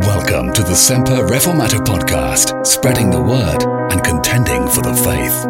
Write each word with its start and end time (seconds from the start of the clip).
Welcome 0.00 0.52
to 0.54 0.62
the 0.64 0.74
Semper 0.74 1.24
Reformata 1.28 1.78
podcast, 1.78 2.66
spreading 2.66 3.10
the 3.10 3.22
word 3.22 3.62
and 3.92 4.02
contending 4.02 4.66
for 4.66 4.82
the 4.82 4.92
faith. 4.92 5.42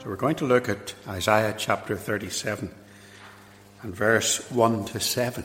So 0.00 0.08
we're 0.08 0.16
going 0.16 0.36
to 0.36 0.46
look 0.46 0.70
at 0.70 0.94
Isaiah 1.06 1.54
chapter 1.58 1.98
37 1.98 2.74
and 3.82 3.94
verse 3.94 4.50
1 4.50 4.86
to 4.86 5.00
7. 5.00 5.44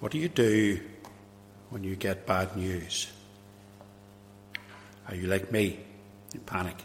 What 0.00 0.12
do 0.12 0.18
you 0.18 0.28
do 0.28 0.78
when 1.70 1.82
you 1.82 1.96
get 1.96 2.26
bad 2.26 2.54
news? 2.54 3.10
Are 5.08 5.14
you 5.14 5.26
like 5.26 5.50
me? 5.50 5.80
You 6.34 6.40
panic. 6.40 6.76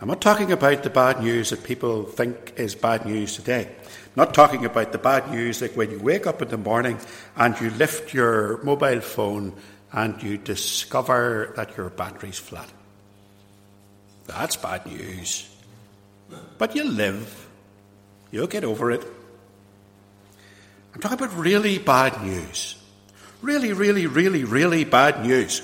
I'm 0.00 0.06
not 0.06 0.20
talking 0.20 0.52
about 0.52 0.84
the 0.84 0.90
bad 0.90 1.20
news 1.22 1.50
that 1.50 1.64
people 1.64 2.04
think 2.04 2.54
is 2.56 2.76
bad 2.76 3.04
news 3.04 3.34
today. 3.34 3.66
I'm 3.66 4.12
not 4.14 4.32
talking 4.32 4.64
about 4.64 4.92
the 4.92 4.98
bad 4.98 5.28
news 5.32 5.58
that 5.58 5.76
when 5.76 5.90
you 5.90 5.98
wake 5.98 6.24
up 6.24 6.40
in 6.40 6.48
the 6.48 6.56
morning 6.56 6.98
and 7.34 7.60
you 7.60 7.70
lift 7.70 8.14
your 8.14 8.62
mobile 8.62 9.00
phone 9.00 9.54
and 9.92 10.22
you 10.22 10.38
discover 10.38 11.52
that 11.56 11.76
your 11.76 11.90
battery's 11.90 12.38
flat. 12.38 12.68
That's 14.26 14.54
bad 14.54 14.86
news. 14.86 15.48
But 16.58 16.76
you'll 16.76 16.92
live. 16.92 17.48
You'll 18.30 18.46
get 18.46 18.62
over 18.62 18.92
it. 18.92 19.04
I'm 20.94 21.00
talking 21.00 21.18
about 21.18 21.36
really 21.36 21.78
bad 21.78 22.22
news. 22.22 22.76
Really, 23.42 23.72
really, 23.72 24.06
really, 24.06 24.44
really 24.44 24.84
bad 24.84 25.26
news. 25.26 25.62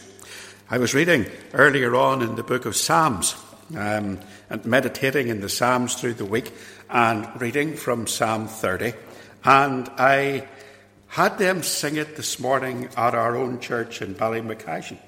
I 0.68 0.78
was 0.78 0.92
reading 0.92 1.26
earlier 1.52 1.94
on 1.94 2.20
in 2.20 2.34
the 2.34 2.42
book 2.42 2.66
of 2.66 2.74
Psalms 2.74 3.36
um, 3.76 4.18
and 4.50 4.64
meditating 4.64 5.28
in 5.28 5.40
the 5.40 5.48
Psalms 5.48 5.94
through 5.94 6.14
the 6.14 6.24
week 6.24 6.52
and 6.90 7.28
reading 7.40 7.74
from 7.76 8.06
Psalm 8.06 8.48
30. 8.48 8.94
And 9.44 9.88
I 9.98 10.46
had 11.08 11.38
them 11.38 11.62
sing 11.62 11.96
it 11.96 12.16
this 12.16 12.40
morning 12.40 12.88
at 12.96 13.14
our 13.14 13.36
own 13.36 13.60
church 13.60 14.02
in 14.02 14.14
Ballymacashon. 14.14 14.98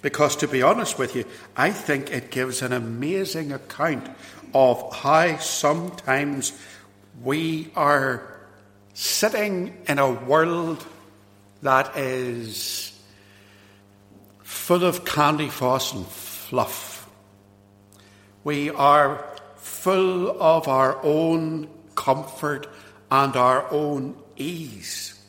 Because 0.00 0.36
to 0.36 0.48
be 0.48 0.62
honest 0.62 0.98
with 0.98 1.16
you, 1.16 1.24
I 1.56 1.70
think 1.70 2.12
it 2.12 2.30
gives 2.30 2.62
an 2.62 2.72
amazing 2.72 3.52
account 3.52 4.08
of 4.54 4.94
how 4.94 5.36
sometimes 5.38 6.52
we 7.22 7.70
are 7.74 8.22
sitting 8.94 9.76
in 9.86 9.98
a 9.98 10.10
world 10.10 10.84
that 11.62 11.96
is 11.96 12.98
full 14.42 14.84
of 14.84 15.04
candy 15.04 15.48
floss 15.48 15.92
and 15.92 16.06
fluff. 16.06 16.87
We 18.48 18.70
are 18.70 19.26
full 19.56 20.30
of 20.40 20.68
our 20.68 20.98
own 21.04 21.68
comfort 21.94 22.66
and 23.10 23.36
our 23.36 23.70
own 23.70 24.16
ease. 24.38 25.22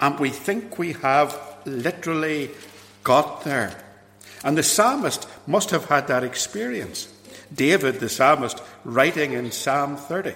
And 0.00 0.18
we 0.18 0.30
think 0.30 0.76
we 0.76 0.94
have 0.94 1.40
literally 1.64 2.50
got 3.04 3.44
there. 3.44 3.80
And 4.42 4.58
the 4.58 4.64
psalmist 4.64 5.28
must 5.46 5.70
have 5.70 5.84
had 5.84 6.08
that 6.08 6.24
experience. 6.24 7.06
David, 7.54 8.00
the 8.00 8.08
psalmist, 8.08 8.60
writing 8.82 9.34
in 9.34 9.52
Psalm 9.52 9.96
30, 9.96 10.34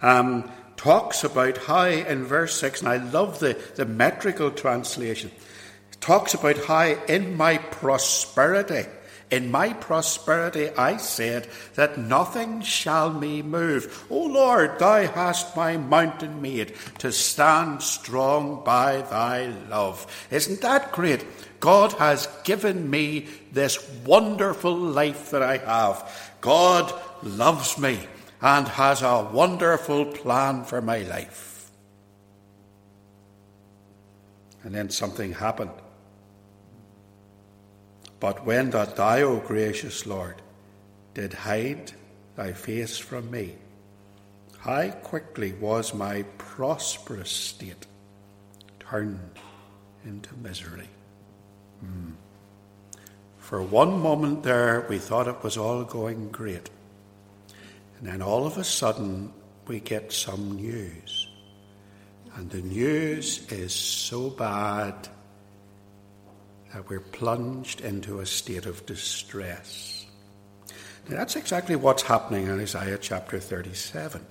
um, 0.00 0.48
talks 0.76 1.24
about 1.24 1.58
how 1.58 1.86
in 1.86 2.24
verse 2.24 2.56
6, 2.60 2.82
and 2.82 2.88
I 2.88 2.98
love 2.98 3.40
the, 3.40 3.60
the 3.74 3.84
metrical 3.84 4.52
translation, 4.52 5.32
talks 6.00 6.34
about 6.34 6.64
how 6.66 6.84
in 7.08 7.36
my 7.36 7.58
prosperity, 7.58 8.88
in 9.30 9.50
my 9.50 9.72
prosperity, 9.72 10.70
I 10.70 10.96
said 10.96 11.48
that 11.74 11.98
nothing 11.98 12.60
shall 12.62 13.12
me 13.12 13.42
move. 13.42 14.06
O 14.10 14.18
Lord, 14.24 14.78
thou 14.78 15.06
hast 15.06 15.56
my 15.56 15.76
mountain 15.76 16.42
made 16.42 16.74
to 16.98 17.10
stand 17.10 17.82
strong 17.82 18.62
by 18.64 19.02
thy 19.02 19.46
love. 19.68 20.06
Isn't 20.30 20.60
that 20.60 20.92
great? 20.92 21.24
God 21.60 21.92
has 21.94 22.28
given 22.44 22.90
me 22.90 23.26
this 23.52 23.78
wonderful 24.04 24.76
life 24.76 25.30
that 25.30 25.42
I 25.42 25.56
have. 25.58 26.32
God 26.40 26.92
loves 27.22 27.78
me 27.78 28.06
and 28.42 28.68
has 28.68 29.00
a 29.02 29.28
wonderful 29.32 30.04
plan 30.04 30.64
for 30.64 30.82
my 30.82 30.98
life. 30.98 31.70
And 34.62 34.74
then 34.74 34.90
something 34.90 35.32
happened. 35.32 35.70
But 38.24 38.46
when 38.46 38.70
that 38.70 38.96
thou, 38.96 39.18
O 39.18 39.36
gracious 39.36 40.06
Lord, 40.06 40.40
did 41.12 41.34
hide 41.34 41.92
thy 42.36 42.54
face 42.54 42.96
from 42.96 43.30
me, 43.30 43.56
how 44.60 44.88
quickly 44.88 45.52
was 45.52 45.92
my 45.92 46.22
prosperous 46.38 47.30
state 47.30 47.86
turned 48.80 49.38
into 50.06 50.34
misery. 50.36 50.88
Hmm. 51.80 52.12
For 53.36 53.60
one 53.62 54.00
moment 54.00 54.42
there, 54.42 54.86
we 54.88 54.96
thought 54.96 55.28
it 55.28 55.44
was 55.44 55.58
all 55.58 55.84
going 55.84 56.30
great. 56.30 56.70
And 57.98 58.08
then 58.08 58.22
all 58.22 58.46
of 58.46 58.56
a 58.56 58.64
sudden, 58.64 59.34
we 59.66 59.80
get 59.80 60.14
some 60.14 60.56
news. 60.56 61.28
And 62.36 62.48
the 62.48 62.62
news 62.62 63.46
is 63.52 63.74
so 63.74 64.30
bad 64.30 65.10
we're 66.82 67.00
plunged 67.00 67.80
into 67.80 68.20
a 68.20 68.26
state 68.26 68.66
of 68.66 68.84
distress. 68.86 70.06
Now, 71.08 71.18
that's 71.18 71.36
exactly 71.36 71.76
what's 71.76 72.02
happening 72.02 72.46
in 72.46 72.60
Isaiah 72.60 72.98
chapter 72.98 73.38
37. 73.38 74.24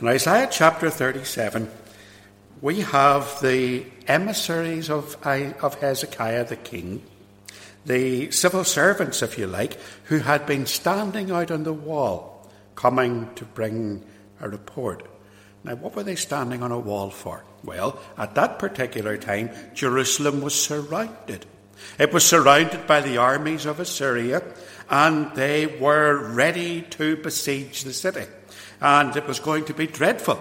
In 0.00 0.08
Isaiah 0.08 0.48
chapter 0.50 0.90
37, 0.90 1.70
we 2.60 2.80
have 2.80 3.40
the 3.40 3.84
emissaries 4.06 4.90
of, 4.90 5.16
of 5.24 5.80
Hezekiah 5.80 6.46
the 6.46 6.56
king, 6.56 7.02
the 7.86 8.30
civil 8.30 8.64
servants, 8.64 9.22
if 9.22 9.38
you 9.38 9.46
like, 9.46 9.78
who 10.04 10.18
had 10.18 10.46
been 10.46 10.66
standing 10.66 11.30
out 11.30 11.50
on 11.50 11.62
the 11.62 11.72
wall, 11.72 12.50
coming 12.74 13.32
to 13.34 13.44
bring 13.44 14.04
a 14.40 14.48
report. 14.48 15.06
Now, 15.64 15.76
what 15.76 15.94
were 15.94 16.02
they 16.02 16.16
standing 16.16 16.62
on 16.62 16.72
a 16.72 16.78
wall 16.78 17.10
for? 17.10 17.44
Well, 17.64 17.98
at 18.18 18.34
that 18.34 18.58
particular 18.58 19.16
time, 19.16 19.50
Jerusalem 19.74 20.40
was 20.40 20.54
surrounded. 20.54 21.46
It 21.98 22.12
was 22.12 22.24
surrounded 22.24 22.86
by 22.86 23.00
the 23.00 23.18
armies 23.18 23.66
of 23.66 23.80
Assyria, 23.80 24.42
and 24.90 25.34
they 25.34 25.66
were 25.66 26.32
ready 26.32 26.82
to 26.82 27.16
besiege 27.16 27.84
the 27.84 27.92
city. 27.92 28.24
And 28.80 29.16
it 29.16 29.26
was 29.26 29.40
going 29.40 29.64
to 29.66 29.74
be 29.74 29.86
dreadful. 29.86 30.40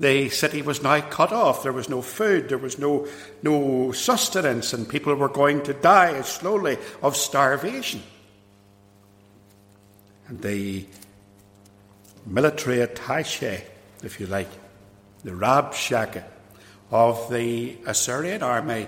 The 0.00 0.28
city 0.30 0.62
was 0.62 0.82
now 0.82 1.00
cut 1.00 1.32
off. 1.32 1.62
There 1.62 1.72
was 1.72 1.88
no 1.88 2.02
food, 2.02 2.48
there 2.48 2.58
was 2.58 2.78
no, 2.78 3.06
no 3.42 3.92
sustenance, 3.92 4.72
and 4.72 4.88
people 4.88 5.14
were 5.14 5.28
going 5.28 5.62
to 5.64 5.74
die 5.74 6.20
slowly 6.22 6.78
of 7.02 7.16
starvation. 7.16 8.02
And 10.28 10.40
the 10.40 10.86
military 12.26 12.80
attache 12.80 13.62
if 14.04 14.20
you 14.20 14.26
like, 14.26 14.48
the 15.24 15.30
Rabshakeh 15.30 16.24
of 16.94 17.28
the 17.28 17.76
Assyrian 17.86 18.40
army 18.40 18.86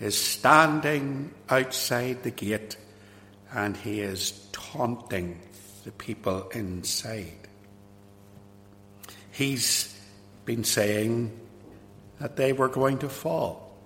is 0.00 0.18
standing 0.18 1.32
outside 1.48 2.24
the 2.24 2.32
gate 2.32 2.76
and 3.54 3.76
he 3.76 4.00
is 4.00 4.32
taunting 4.50 5.38
the 5.84 5.92
people 5.92 6.48
inside. 6.48 7.46
He's 9.30 9.96
been 10.44 10.64
saying 10.64 11.38
that 12.18 12.34
they 12.34 12.52
were 12.52 12.68
going 12.68 12.98
to 12.98 13.08
fall. 13.08 13.78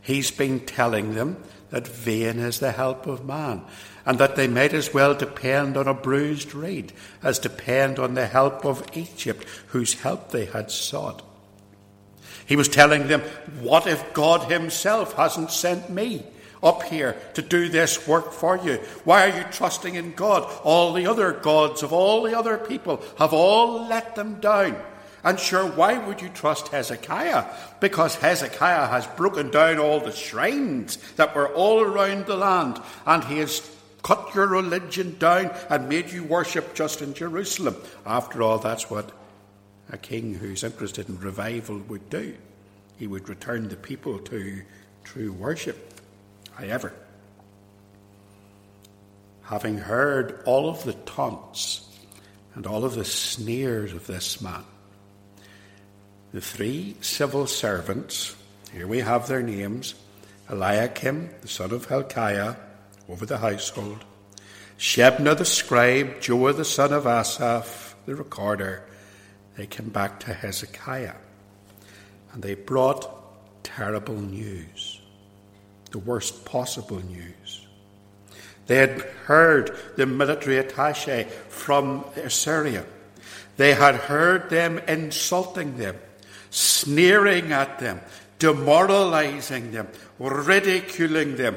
He's 0.00 0.30
been 0.30 0.60
telling 0.60 1.12
them 1.14 1.36
that 1.68 1.86
vain 1.86 2.38
is 2.38 2.60
the 2.60 2.72
help 2.72 3.06
of 3.06 3.26
man, 3.26 3.60
and 4.06 4.18
that 4.18 4.36
they 4.36 4.48
might 4.48 4.72
as 4.72 4.94
well 4.94 5.14
depend 5.14 5.76
on 5.76 5.86
a 5.86 5.92
bruised 5.92 6.54
reed 6.54 6.94
as 7.22 7.38
depend 7.38 7.98
on 7.98 8.14
the 8.14 8.26
help 8.26 8.64
of 8.64 8.86
Egypt, 8.94 9.44
whose 9.66 10.00
help 10.00 10.30
they 10.30 10.46
had 10.46 10.70
sought. 10.70 11.25
He 12.46 12.56
was 12.56 12.68
telling 12.68 13.08
them, 13.08 13.20
What 13.60 13.86
if 13.86 14.12
God 14.14 14.50
Himself 14.50 15.14
hasn't 15.14 15.50
sent 15.50 15.90
me 15.90 16.24
up 16.62 16.84
here 16.84 17.16
to 17.34 17.42
do 17.42 17.68
this 17.68 18.06
work 18.06 18.32
for 18.32 18.56
you? 18.56 18.76
Why 19.04 19.28
are 19.28 19.38
you 19.38 19.44
trusting 19.50 19.94
in 19.94 20.14
God? 20.14 20.50
All 20.62 20.92
the 20.92 21.06
other 21.06 21.32
gods 21.32 21.82
of 21.82 21.92
all 21.92 22.22
the 22.22 22.38
other 22.38 22.56
people 22.56 23.02
have 23.18 23.32
all 23.32 23.86
let 23.88 24.14
them 24.14 24.40
down. 24.40 24.76
And 25.24 25.40
sure, 25.40 25.66
why 25.66 25.98
would 25.98 26.22
you 26.22 26.28
trust 26.28 26.68
Hezekiah? 26.68 27.46
Because 27.80 28.14
Hezekiah 28.14 28.86
has 28.86 29.08
broken 29.08 29.50
down 29.50 29.80
all 29.80 29.98
the 29.98 30.12
shrines 30.12 30.98
that 31.16 31.34
were 31.34 31.48
all 31.48 31.80
around 31.80 32.26
the 32.26 32.36
land, 32.36 32.80
and 33.04 33.24
he 33.24 33.38
has 33.38 33.68
cut 34.04 34.36
your 34.36 34.46
religion 34.46 35.16
down 35.18 35.50
and 35.68 35.88
made 35.88 36.12
you 36.12 36.22
worship 36.22 36.76
just 36.76 37.02
in 37.02 37.12
Jerusalem. 37.12 37.74
After 38.06 38.40
all, 38.40 38.58
that's 38.58 38.88
what 38.88 39.10
a 39.90 39.96
king 39.96 40.34
who's 40.34 40.64
interested 40.64 41.08
in 41.08 41.18
revival 41.20 41.78
would 41.88 42.10
do. 42.10 42.34
He 42.96 43.06
would 43.06 43.28
return 43.28 43.68
the 43.68 43.76
people 43.76 44.18
to 44.20 44.62
true 45.04 45.32
worship. 45.32 46.00
However, 46.52 46.92
having 49.42 49.78
heard 49.78 50.42
all 50.46 50.68
of 50.68 50.82
the 50.84 50.94
taunts 50.94 51.88
and 52.54 52.66
all 52.66 52.84
of 52.84 52.94
the 52.94 53.04
sneers 53.04 53.92
of 53.92 54.06
this 54.06 54.40
man, 54.40 54.64
the 56.32 56.40
three 56.40 56.96
civil 57.00 57.46
servants, 57.46 58.34
here 58.72 58.86
we 58.86 59.00
have 59.00 59.28
their 59.28 59.42
names 59.42 59.94
Eliakim, 60.48 61.30
the 61.40 61.48
son 61.48 61.72
of 61.72 61.86
Hilkiah, 61.86 62.56
over 63.08 63.26
the 63.26 63.38
household, 63.38 64.04
Shebna 64.78 65.36
the 65.36 65.44
scribe, 65.44 66.20
Joah 66.20 66.56
the 66.56 66.64
son 66.64 66.92
of 66.92 67.06
Asaph, 67.06 67.94
the 68.06 68.14
recorder, 68.14 68.85
they 69.56 69.66
came 69.66 69.88
back 69.88 70.20
to 70.20 70.34
Hezekiah 70.34 71.14
and 72.32 72.42
they 72.42 72.54
brought 72.54 73.10
terrible 73.62 74.20
news, 74.20 75.00
the 75.90 75.98
worst 75.98 76.44
possible 76.44 77.00
news. 77.00 77.66
They 78.66 78.76
had 78.76 79.00
heard 79.26 79.76
the 79.96 80.06
military 80.06 80.58
attache 80.58 81.24
from 81.48 82.04
Assyria. 82.16 82.84
They 83.56 83.74
had 83.74 83.94
heard 83.94 84.50
them 84.50 84.78
insulting 84.86 85.76
them, 85.78 85.96
sneering 86.50 87.52
at 87.52 87.78
them, 87.78 88.00
demoralizing 88.38 89.72
them, 89.72 89.88
ridiculing 90.18 91.36
them, 91.36 91.56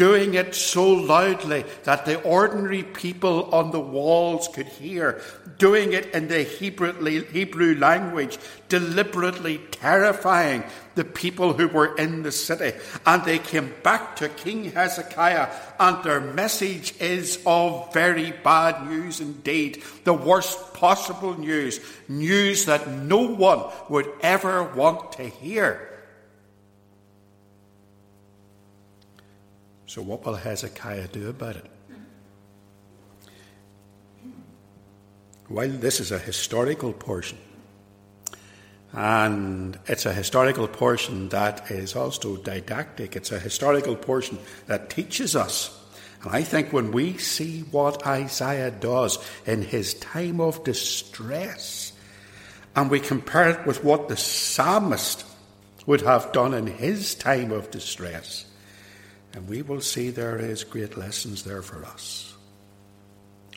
doing 0.00 0.32
it 0.32 0.54
so 0.54 0.90
loudly 0.90 1.62
that 1.84 2.06
the 2.06 2.18
ordinary 2.22 2.82
people 2.82 3.54
on 3.54 3.70
the 3.70 3.78
walls 3.78 4.48
could 4.48 4.66
hear, 4.66 5.20
doing 5.58 5.92
it 5.92 6.06
in 6.14 6.26
the 6.26 6.42
Hebrew 6.42 7.74
language, 7.74 8.38
deliberately 8.70 9.60
terrifying 9.72 10.64
the 10.94 11.04
people 11.04 11.52
who 11.52 11.68
were 11.68 11.94
in 11.96 12.22
the 12.22 12.32
city. 12.32 12.72
And 13.04 13.22
they 13.26 13.40
came 13.40 13.74
back 13.82 14.16
to 14.16 14.30
King 14.30 14.72
Hezekiah, 14.72 15.50
and 15.78 16.02
their 16.02 16.22
message 16.22 16.98
is 16.98 17.38
of 17.44 17.92
very 17.92 18.32
bad 18.42 18.88
news 18.88 19.20
indeed. 19.20 19.82
The 20.04 20.14
worst 20.14 20.72
possible 20.72 21.38
news. 21.38 21.78
News 22.08 22.64
that 22.64 22.88
no 22.88 23.18
one 23.18 23.70
would 23.90 24.10
ever 24.22 24.64
want 24.64 25.12
to 25.12 25.24
hear. 25.24 25.89
So, 29.90 30.02
what 30.02 30.24
will 30.24 30.36
Hezekiah 30.36 31.08
do 31.08 31.28
about 31.28 31.56
it? 31.56 31.66
While 35.48 35.70
this 35.70 35.98
is 35.98 36.12
a 36.12 36.18
historical 36.20 36.92
portion, 36.92 37.38
and 38.92 39.76
it's 39.88 40.06
a 40.06 40.14
historical 40.14 40.68
portion 40.68 41.28
that 41.30 41.72
is 41.72 41.96
also 41.96 42.36
didactic, 42.36 43.16
it's 43.16 43.32
a 43.32 43.40
historical 43.40 43.96
portion 43.96 44.38
that 44.68 44.90
teaches 44.90 45.34
us. 45.34 45.76
And 46.22 46.30
I 46.30 46.44
think 46.44 46.72
when 46.72 46.92
we 46.92 47.18
see 47.18 47.62
what 47.62 48.06
Isaiah 48.06 48.70
does 48.70 49.18
in 49.44 49.62
his 49.62 49.94
time 49.94 50.40
of 50.40 50.62
distress, 50.62 51.92
and 52.76 52.92
we 52.92 53.00
compare 53.00 53.50
it 53.50 53.66
with 53.66 53.82
what 53.82 54.08
the 54.08 54.16
psalmist 54.16 55.24
would 55.84 56.02
have 56.02 56.30
done 56.30 56.54
in 56.54 56.68
his 56.68 57.16
time 57.16 57.50
of 57.50 57.72
distress, 57.72 58.44
and 59.32 59.48
we 59.48 59.62
will 59.62 59.80
see 59.80 60.10
there 60.10 60.38
is 60.38 60.64
great 60.64 60.96
lessons 60.96 61.44
there 61.44 61.62
for 61.62 61.84
us. 61.84 62.34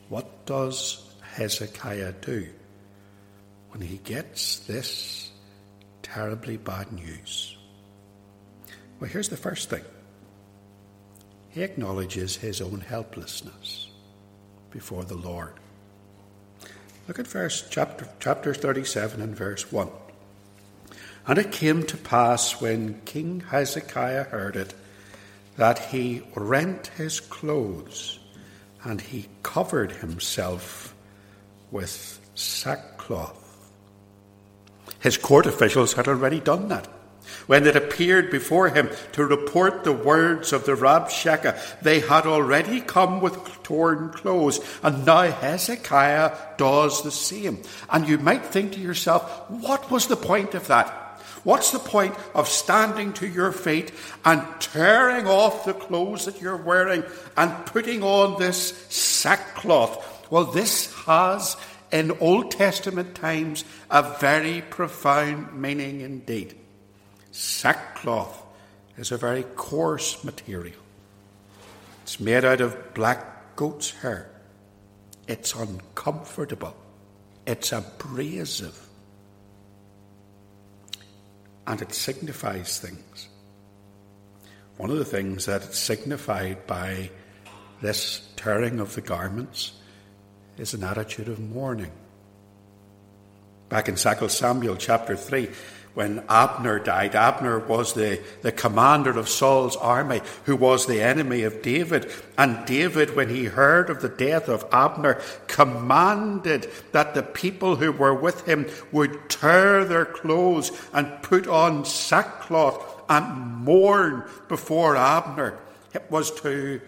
What 0.10 0.46
does 0.46 1.14
Hezekiah 1.22 2.14
do 2.22 2.48
when 3.70 3.82
he 3.82 3.98
gets 3.98 4.60
this 4.60 5.32
terribly 6.02 6.58
bad 6.58 6.92
news? 6.92 7.58
Well, 9.00 9.10
here's 9.10 9.30
the 9.30 9.38
first 9.38 9.70
thing 9.70 9.84
he 11.50 11.62
acknowledges 11.62 12.36
his 12.38 12.62
own 12.62 12.82
helplessness 12.82 13.90
before 14.72 15.04
the 15.04 15.18
Lord. 15.18 15.54
Look 17.08 17.20
at 17.20 17.28
verse 17.28 17.68
chapter, 17.70 18.08
chapter 18.20 18.54
37 18.54 19.22
and 19.22 19.36
verse 19.36 19.72
1. 19.72 19.90
And 21.28 21.38
it 21.38 21.52
came 21.52 21.84
to 21.84 21.98
pass 21.98 22.60
when 22.60 23.02
King 23.06 23.42
Hezekiah 23.42 24.26
heard 24.26 24.56
it 24.56 24.74
that 25.58 25.80
he 25.80 26.22
rent 26.36 26.88
his 26.98 27.20
clothes 27.20 28.20
and 28.84 29.00
he 29.00 29.30
covered 29.44 29.92
himself 29.92 30.94
with 31.72 32.20
sackcloth. 32.36 33.40
His 35.00 35.18
court 35.18 35.46
officials 35.46 35.94
had 35.94 36.08
already 36.08 36.40
done 36.40 36.68
that. 36.70 36.88
When 37.48 37.66
it 37.66 37.76
appeared 37.76 38.32
before 38.32 38.70
him 38.70 38.90
to 39.14 39.26
report 39.26 39.84
the 39.84 39.94
words 39.94 40.54
of 40.54 40.66
the 40.66 40.76
Rabshakeh, 40.76 41.82
they 41.82 42.02
had 42.02 42.26
already 42.26 42.82
come 42.82 43.22
with 43.22 43.64
torn 43.64 44.10
clothes, 44.10 44.60
and 44.82 45.06
now 45.06 45.24
Hezekiah 45.24 46.36
does 46.58 47.02
the 47.02 47.12
same. 47.12 47.62
And 47.90 48.08
you 48.08 48.18
might 48.18 48.46
think 48.46 48.74
to 48.74 48.80
yourself, 48.80 49.50
what 49.50 49.90
was 49.90 50.08
the 50.08 50.18
point 50.18 50.54
of 50.54 50.68
that? 50.68 51.03
What's 51.44 51.72
the 51.72 51.80
point 51.80 52.16
of 52.34 52.48
standing 52.48 53.14
to 53.14 53.28
your 53.28 53.52
feet 53.52 53.92
and 54.24 54.42
tearing 54.60 55.28
off 55.28 55.66
the 55.66 55.74
clothes 55.74 56.26
that 56.26 56.42
you're 56.42 56.56
wearing 56.58 57.04
and 57.36 57.66
putting 57.66 58.02
on 58.02 58.40
this 58.40 58.88
sackcloth? 58.90 60.32
Well, 60.32 60.46
this 60.46 60.94
has, 61.06 61.58
in 61.92 62.12
Old 62.20 62.52
Testament 62.52 63.16
times, 63.16 63.66
a 63.92 64.04
very 64.20 64.62
profound 64.62 65.54
meaning 65.54 66.02
indeed. 66.02 66.56
Sackcloth 67.32 68.42
is 68.98 69.12
a 69.12 69.18
very 69.18 69.44
coarse 69.44 70.24
material. 70.24 70.80
It's 72.04 72.20
made 72.20 72.46
out 72.46 72.62
of 72.62 72.94
black 72.94 73.56
goat's 73.56 73.92
hair. 73.92 74.30
It's 75.28 75.54
uncomfortable. 75.54 76.76
It's 77.46 77.74
abrasive 77.74 78.83
and 81.68 81.82
it 81.82 81.94
signifies 81.94 82.80
things. 82.80 83.30
One 84.78 84.90
of 84.90 84.98
the 84.98 85.06
things 85.06 85.46
that 85.46 85.64
it's 85.64 85.78
signified 85.78 86.66
by 86.68 87.12
this 87.82 88.28
tearing 88.36 88.80
of 88.80 88.96
the 88.96 89.02
garments 89.02 89.74
is 90.58 90.74
an 90.74 90.84
attitude 90.84 91.28
of 91.28 91.40
mourning. 91.40 91.92
Back 93.70 93.88
in 93.90 93.96
2 93.96 94.30
Samuel 94.30 94.76
chapter 94.76 95.16
3, 95.16 95.50
when 95.94 96.24
Abner 96.28 96.80
died. 96.80 97.16
Abner 97.16 97.60
was 97.60 97.94
the, 97.94 98.22
the 98.42 98.52
commander 98.52 99.18
of 99.18 99.30
Saul's 99.30 99.76
army, 99.76 100.22
who 100.46 100.56
was 100.56 100.86
the 100.86 101.02
enemy 101.02 101.44
of 101.44 101.62
David. 101.62 102.12
And 102.38 102.66
David, 102.66 103.16
when 103.16 103.30
he 103.30 103.46
heard 103.46 103.90
of 103.90 104.02
the 104.02 104.10
death 104.10 104.50
of 104.50 104.66
Abner, 104.72 105.22
commanded 105.48 106.70
that 106.92 107.14
the 107.14 107.24
people 107.24 107.76
who 107.76 107.92
were 107.92 108.14
with 108.16 108.48
him 108.48 108.68
would 108.92 109.30
tear 109.30 109.86
their 109.86 110.06
clothes 110.06 110.72
and 110.94 111.22
put 111.22 111.48
on 111.48 111.86
sackcloth 111.86 113.04
and 113.10 113.58
mourn 113.58 114.24
before 114.48 114.96
Abner. 114.96 115.60
It 115.94 116.10
was 116.10 116.32
to 116.42 116.82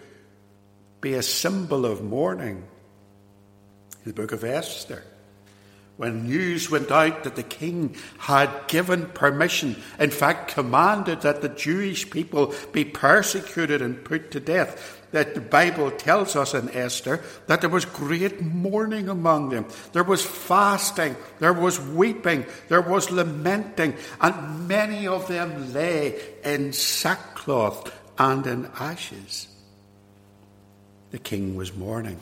be 1.00 1.14
a 1.14 1.22
symbol 1.22 1.86
of 1.86 2.02
mourning. 2.02 2.64
In 4.04 4.12
the 4.12 4.12
book 4.12 4.32
of 4.32 4.42
Esther, 4.42 5.04
when 5.96 6.26
news 6.26 6.70
went 6.70 6.90
out 6.90 7.24
that 7.24 7.36
the 7.36 7.42
king 7.42 7.96
had 8.18 8.50
given 8.68 9.06
permission, 9.06 9.76
in 9.98 10.10
fact, 10.10 10.52
commanded 10.52 11.22
that 11.22 11.40
the 11.40 11.48
Jewish 11.48 12.10
people 12.10 12.54
be 12.72 12.84
persecuted 12.84 13.80
and 13.80 14.04
put 14.04 14.30
to 14.32 14.40
death, 14.40 15.02
that 15.12 15.34
the 15.34 15.40
Bible 15.40 15.90
tells 15.90 16.36
us 16.36 16.52
in 16.52 16.68
Esther 16.70 17.22
that 17.46 17.62
there 17.62 17.70
was 17.70 17.86
great 17.86 18.42
mourning 18.42 19.08
among 19.08 19.48
them. 19.48 19.66
There 19.92 20.04
was 20.04 20.22
fasting, 20.22 21.16
there 21.38 21.54
was 21.54 21.80
weeping, 21.80 22.44
there 22.68 22.82
was 22.82 23.10
lamenting, 23.10 23.94
and 24.20 24.68
many 24.68 25.06
of 25.06 25.28
them 25.28 25.72
lay 25.72 26.20
in 26.44 26.74
sackcloth 26.74 27.90
and 28.18 28.46
in 28.46 28.70
ashes. 28.78 29.48
The 31.10 31.18
king 31.18 31.56
was 31.56 31.74
mourning 31.74 32.20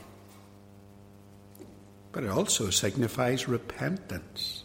but 2.14 2.22
it 2.22 2.30
also 2.30 2.70
signifies 2.70 3.48
repentance. 3.48 4.62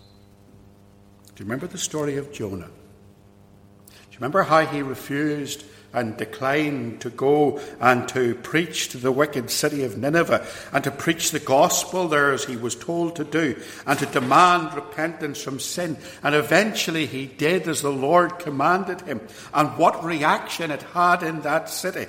Do 1.36 1.44
you 1.44 1.46
remember 1.46 1.68
the 1.68 1.80
story 1.80 2.18
of 2.18 2.32
Jonah? 2.32 2.68
Do 2.68 3.94
you 4.12 4.18
remember 4.18 4.44
how 4.44 4.66
he 4.66 4.84
refused 4.84 5.66
and 5.92 6.16
declined 6.16 7.02
to 7.02 7.10
go 7.10 7.60
and 7.80 8.08
to 8.10 8.36
preach 8.36 8.90
to 8.90 8.98
the 8.98 9.12
wicked 9.12 9.50
city 9.50 9.84
of 9.84 9.98
Nineveh 9.98 10.46
and 10.72 10.84
to 10.84 10.92
preach 10.92 11.32
the 11.32 11.40
gospel 11.40 12.08
there 12.08 12.32
as 12.32 12.46
he 12.46 12.56
was 12.56 12.76
told 12.76 13.16
to 13.16 13.24
do 13.24 13.60
and 13.88 13.98
to 13.98 14.06
demand 14.06 14.76
repentance 14.76 15.42
from 15.42 15.60
sin. 15.60 15.98
And 16.22 16.36
eventually 16.36 17.08
he 17.08 17.26
did 17.26 17.68
as 17.68 17.82
the 17.82 17.92
Lord 17.92 18.38
commanded 18.38 19.02
him. 19.02 19.22
And 19.56 19.78
what 19.80 20.04
reaction 20.04 20.70
it 20.70 20.84
had 20.84 21.24
in 21.24 21.42
that 21.42 21.70
city. 21.70 22.06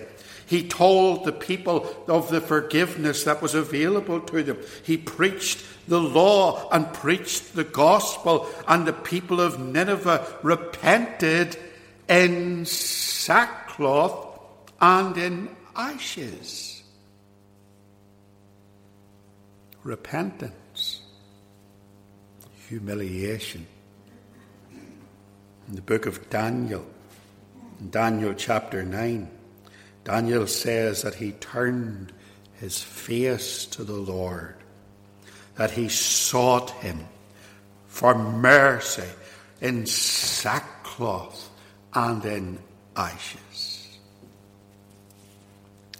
He 0.51 0.69
told 0.69 1.25
the 1.25 1.33
people 1.33 1.89
of 2.07 2.29
the 2.29 2.43
forgiveness 2.43 3.25
that 3.25 3.41
was 3.41 3.55
available 3.55 4.21
to 4.21 4.43
them. 4.43 4.59
He 4.85 4.99
preached 4.99 5.65
the 5.89 6.01
law 6.01 6.69
and 6.71 6.93
preached 6.93 7.55
the 7.55 7.65
gospel, 7.65 8.47
and 8.69 8.87
the 8.87 8.93
people 8.93 9.41
of 9.41 9.59
Nineveh 9.59 10.27
repented 10.43 11.57
in 12.09 12.67
sackcloth, 12.67 14.27
and 14.81 15.17
in 15.17 15.49
ashes. 15.75 16.71
repentance, 19.85 21.01
humiliation. 22.69 23.67
In 25.69 25.75
the 25.75 25.83
book 25.83 26.07
of 26.07 26.29
Daniel, 26.31 26.85
Daniel 27.91 28.35
chapter 28.35 28.83
9, 28.83 29.31
Daniel 30.05 30.47
says 30.47 31.03
that 31.03 31.15
he 31.15 31.33
turned 31.33 32.13
his 32.55 32.83
face 32.83 33.67
to 33.67 33.85
the 33.85 33.93
Lord, 33.93 34.57
that 35.57 35.71
he 35.71 35.89
sought 35.89 36.71
him 36.71 37.07
for 37.89 38.15
mercy 38.15 39.09
in 39.61 39.87
sackcloth 39.87 41.51
and 41.95 42.25
in 42.25 42.59
ashes. 42.97 43.99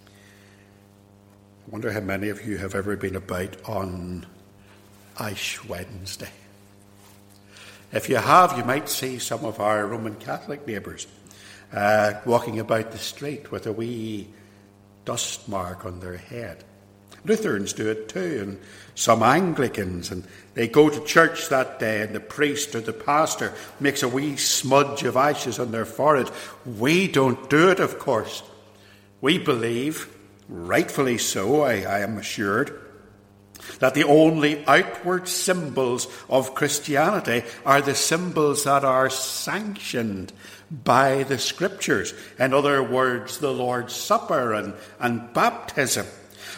I 0.07 1.69
wonder 1.69 1.91
how 1.91 2.01
many 2.01 2.29
of 2.29 2.45
you 2.45 2.57
have 2.57 2.75
ever 2.75 2.97
been 2.97 3.15
about 3.15 3.55
on 3.67 4.25
Ash 5.19 5.63
Wednesday. 5.65 6.29
If 7.93 8.09
you 8.09 8.17
have, 8.17 8.57
you 8.57 8.63
might 8.63 8.89
see 8.89 9.19
some 9.19 9.45
of 9.45 9.59
our 9.59 9.85
Roman 9.85 10.15
Catholic 10.15 10.65
neighbours 10.65 11.07
uh, 11.73 12.13
walking 12.25 12.59
about 12.59 12.91
the 12.91 12.97
street 12.97 13.51
with 13.51 13.67
a 13.67 13.71
wee 13.71 14.27
dust 15.05 15.47
mark 15.47 15.85
on 15.85 15.99
their 15.99 16.17
head. 16.17 16.63
Lutherans 17.23 17.73
do 17.73 17.89
it 17.89 18.09
too, 18.09 18.39
and 18.41 18.59
some 18.95 19.21
Anglicans, 19.21 20.11
and 20.11 20.23
they 20.55 20.67
go 20.67 20.89
to 20.89 21.05
church 21.05 21.49
that 21.49 21.79
day, 21.79 22.01
and 22.01 22.15
the 22.15 22.19
priest 22.19 22.73
or 22.73 22.81
the 22.81 22.93
pastor 22.93 23.53
makes 23.79 24.01
a 24.01 24.07
wee 24.07 24.37
smudge 24.37 25.03
of 25.03 25.15
ashes 25.15 25.59
on 25.59 25.71
their 25.71 25.85
forehead. 25.85 26.31
We 26.65 27.07
don't 27.07 27.49
do 27.49 27.69
it, 27.69 27.79
of 27.79 27.99
course. 27.99 28.41
We 29.21 29.37
believe, 29.37 30.09
rightfully 30.49 31.19
so, 31.19 31.61
I, 31.61 31.81
I 31.81 31.99
am 31.99 32.17
assured, 32.17 32.79
that 33.79 33.93
the 33.93 34.03
only 34.03 34.65
outward 34.65 35.27
symbols 35.27 36.07
of 36.29 36.55
Christianity 36.55 37.43
are 37.65 37.81
the 37.81 37.95
symbols 37.95 38.63
that 38.63 38.83
are 38.83 39.09
sanctioned 39.09 40.33
by 40.71 41.23
the 41.23 41.37
Scriptures. 41.37 42.13
In 42.39 42.53
other 42.53 42.81
words, 42.81 43.39
the 43.39 43.51
Lord's 43.51 43.95
Supper 43.95 44.53
and, 44.53 44.73
and 44.99 45.33
baptism. 45.33 46.05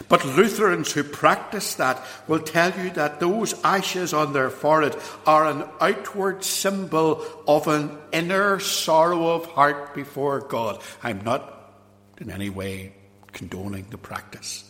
But 0.08 0.24
Lutherans 0.24 0.92
who 0.92 1.04
practice 1.04 1.74
that 1.76 2.04
will 2.26 2.40
tell 2.40 2.72
you 2.78 2.90
that 2.90 3.20
those 3.20 3.54
ashes 3.62 4.12
on 4.12 4.32
their 4.32 4.50
forehead 4.50 4.96
are 5.26 5.46
an 5.46 5.64
outward 5.80 6.44
symbol 6.44 7.24
of 7.46 7.68
an 7.68 7.96
inner 8.12 8.58
sorrow 8.58 9.28
of 9.28 9.46
heart 9.46 9.94
before 9.94 10.40
God. 10.40 10.80
I'm 11.02 11.22
not 11.22 11.74
in 12.18 12.30
any 12.30 12.50
way 12.50 12.94
condoning 13.32 13.86
the 13.90 13.98
practice. 13.98 14.68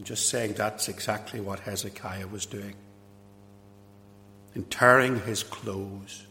I'm 0.00 0.04
just 0.04 0.30
saying 0.30 0.54
that's 0.54 0.88
exactly 0.88 1.40
what 1.40 1.60
Hezekiah 1.60 2.26
was 2.26 2.46
doing. 2.46 2.74
In 4.54 4.64
tearing 4.64 5.20
his 5.20 5.42
clothes, 5.42 6.26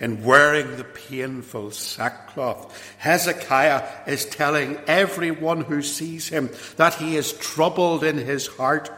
in 0.00 0.24
wearing 0.24 0.78
the 0.78 0.84
painful 0.84 1.72
sackcloth. 1.72 2.94
Hezekiah 2.96 3.86
is 4.06 4.24
telling 4.24 4.78
everyone 4.86 5.60
who 5.60 5.82
sees 5.82 6.28
him 6.28 6.48
that 6.78 6.94
he 6.94 7.16
is 7.16 7.34
troubled 7.34 8.02
in 8.02 8.16
his 8.16 8.46
heart, 8.46 8.90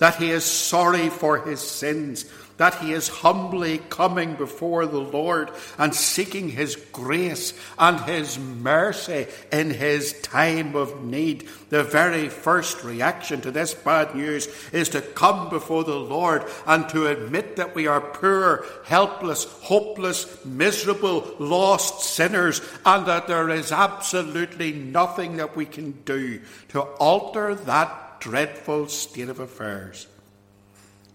that 0.00 0.16
he 0.16 0.32
is 0.32 0.44
sorry 0.44 1.08
for 1.08 1.38
his 1.38 1.62
sins, 1.62 2.26
that 2.60 2.74
he 2.74 2.92
is 2.92 3.08
humbly 3.08 3.78
coming 3.88 4.34
before 4.34 4.84
the 4.84 5.00
Lord 5.00 5.50
and 5.78 5.94
seeking 5.94 6.50
his 6.50 6.76
grace 6.92 7.54
and 7.78 7.98
his 8.00 8.38
mercy 8.38 9.26
in 9.50 9.70
his 9.70 10.12
time 10.20 10.76
of 10.76 11.02
need. 11.02 11.48
The 11.70 11.82
very 11.82 12.28
first 12.28 12.84
reaction 12.84 13.40
to 13.40 13.50
this 13.50 13.72
bad 13.72 14.14
news 14.14 14.46
is 14.74 14.90
to 14.90 15.00
come 15.00 15.48
before 15.48 15.84
the 15.84 15.96
Lord 15.96 16.44
and 16.66 16.86
to 16.90 17.06
admit 17.06 17.56
that 17.56 17.74
we 17.74 17.86
are 17.86 18.02
poor, 18.02 18.66
helpless, 18.84 19.44
hopeless, 19.62 20.44
miserable, 20.44 21.34
lost 21.38 22.14
sinners, 22.14 22.60
and 22.84 23.06
that 23.06 23.26
there 23.26 23.48
is 23.48 23.72
absolutely 23.72 24.72
nothing 24.72 25.38
that 25.38 25.56
we 25.56 25.64
can 25.64 25.92
do 26.04 26.42
to 26.68 26.82
alter 26.82 27.54
that 27.54 28.20
dreadful 28.20 28.86
state 28.88 29.30
of 29.30 29.40
affairs. 29.40 30.06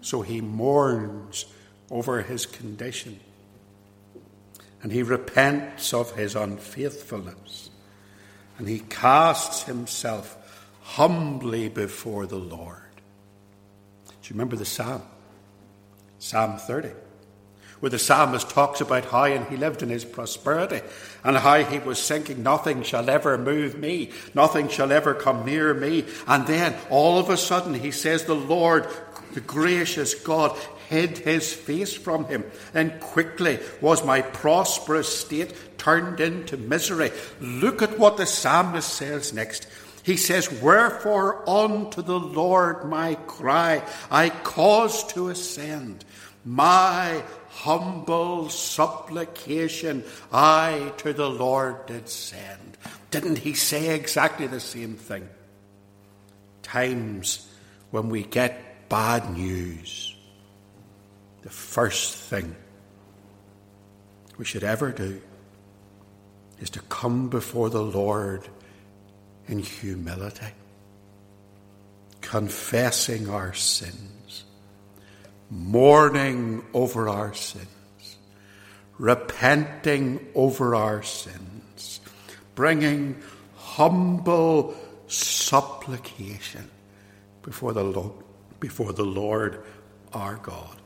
So 0.05 0.21
he 0.21 0.39
mourns 0.39 1.45
over 1.89 2.21
his 2.21 2.45
condition. 2.45 3.19
And 4.83 4.91
he 4.91 5.01
repents 5.01 5.95
of 5.95 6.11
his 6.11 6.35
unfaithfulness. 6.35 7.71
And 8.59 8.67
he 8.67 8.81
casts 8.81 9.63
himself 9.63 10.37
humbly 10.83 11.69
before 11.69 12.27
the 12.27 12.37
Lord. 12.37 12.83
Do 14.05 14.13
you 14.25 14.35
remember 14.35 14.55
the 14.55 14.63
psalm? 14.63 15.01
Psalm 16.19 16.59
30 16.59 16.91
where 17.79 17.89
the 17.89 17.99
psalmist 17.99 18.49
talks 18.49 18.81
about 18.81 19.05
how 19.05 19.25
and 19.25 19.45
he 19.47 19.57
lived 19.57 19.83
in 19.83 19.89
his 19.89 20.05
prosperity 20.05 20.81
and 21.23 21.37
how 21.37 21.63
he 21.63 21.77
was 21.79 22.07
thinking, 22.07 22.41
nothing 22.41 22.81
shall 22.81 23.09
ever 23.09 23.37
move 23.37 23.77
me, 23.77 24.09
nothing 24.33 24.69
shall 24.69 24.91
ever 24.91 25.13
come 25.13 25.45
near 25.45 25.73
me. 25.73 26.05
And 26.27 26.47
then 26.47 26.75
all 26.89 27.19
of 27.19 27.29
a 27.29 27.37
sudden 27.37 27.73
he 27.73 27.91
says, 27.91 28.23
the 28.23 28.33
Lord 28.33 28.87
the 29.35 29.41
gracious 29.41 30.15
God 30.15 30.57
hid 30.89 31.19
his 31.19 31.53
face 31.53 31.93
from 31.93 32.25
him, 32.25 32.43
and 32.73 32.99
quickly 32.99 33.59
was 33.81 34.03
my 34.03 34.21
prosperous 34.21 35.19
state 35.19 35.77
turned 35.77 36.19
into 36.19 36.57
misery. 36.57 37.11
Look 37.39 37.81
at 37.81 37.99
what 37.99 38.17
the 38.17 38.25
psalmist 38.25 38.91
says 38.91 39.33
next. 39.33 39.67
He 40.03 40.17
says, 40.17 40.51
Wherefore 40.61 41.47
unto 41.49 42.01
the 42.01 42.19
Lord 42.19 42.85
my 42.85 43.15
cry 43.27 43.83
I 44.09 44.29
cause 44.29 45.05
to 45.13 45.29
ascend. 45.29 46.05
My 46.45 47.23
humble 47.49 48.49
supplication 48.49 50.03
I 50.31 50.93
to 50.97 51.11
the 51.11 51.29
Lord 51.29 51.87
did 51.87 52.07
send. 52.07 52.77
Didn't 53.11 53.39
he 53.39 53.53
say 53.53 53.95
exactly 53.95 54.47
the 54.47 54.59
same 54.59 54.95
thing? 54.95 55.27
Times 56.61 57.51
when 57.91 58.09
we 58.09 58.23
get 58.23 58.64
bad 58.89 59.35
news, 59.35 60.15
the 61.41 61.49
first 61.49 62.15
thing 62.15 62.55
we 64.37 64.45
should 64.45 64.63
ever 64.63 64.91
do 64.91 65.21
is 66.59 66.69
to 66.71 66.79
come 66.81 67.29
before 67.29 67.69
the 67.69 67.81
Lord 67.81 68.47
in 69.47 69.59
humility, 69.59 70.53
confessing 72.21 73.29
our 73.29 73.53
sins, 73.53 74.43
mourning 75.49 76.63
over 76.73 77.07
our 77.07 77.33
sins, 77.33 77.67
repenting 78.97 80.25
over 80.33 80.73
our 80.73 81.03
sins, 81.03 81.99
bringing 82.55 83.21
humble 83.55 84.75
supplication 85.07 86.69
before 87.43 87.73
the 87.73 87.83
Lord 87.83 88.24
before 88.59 88.93
the 88.93 89.05
Lord 89.05 89.63
our 90.13 90.35
God. 90.37 90.77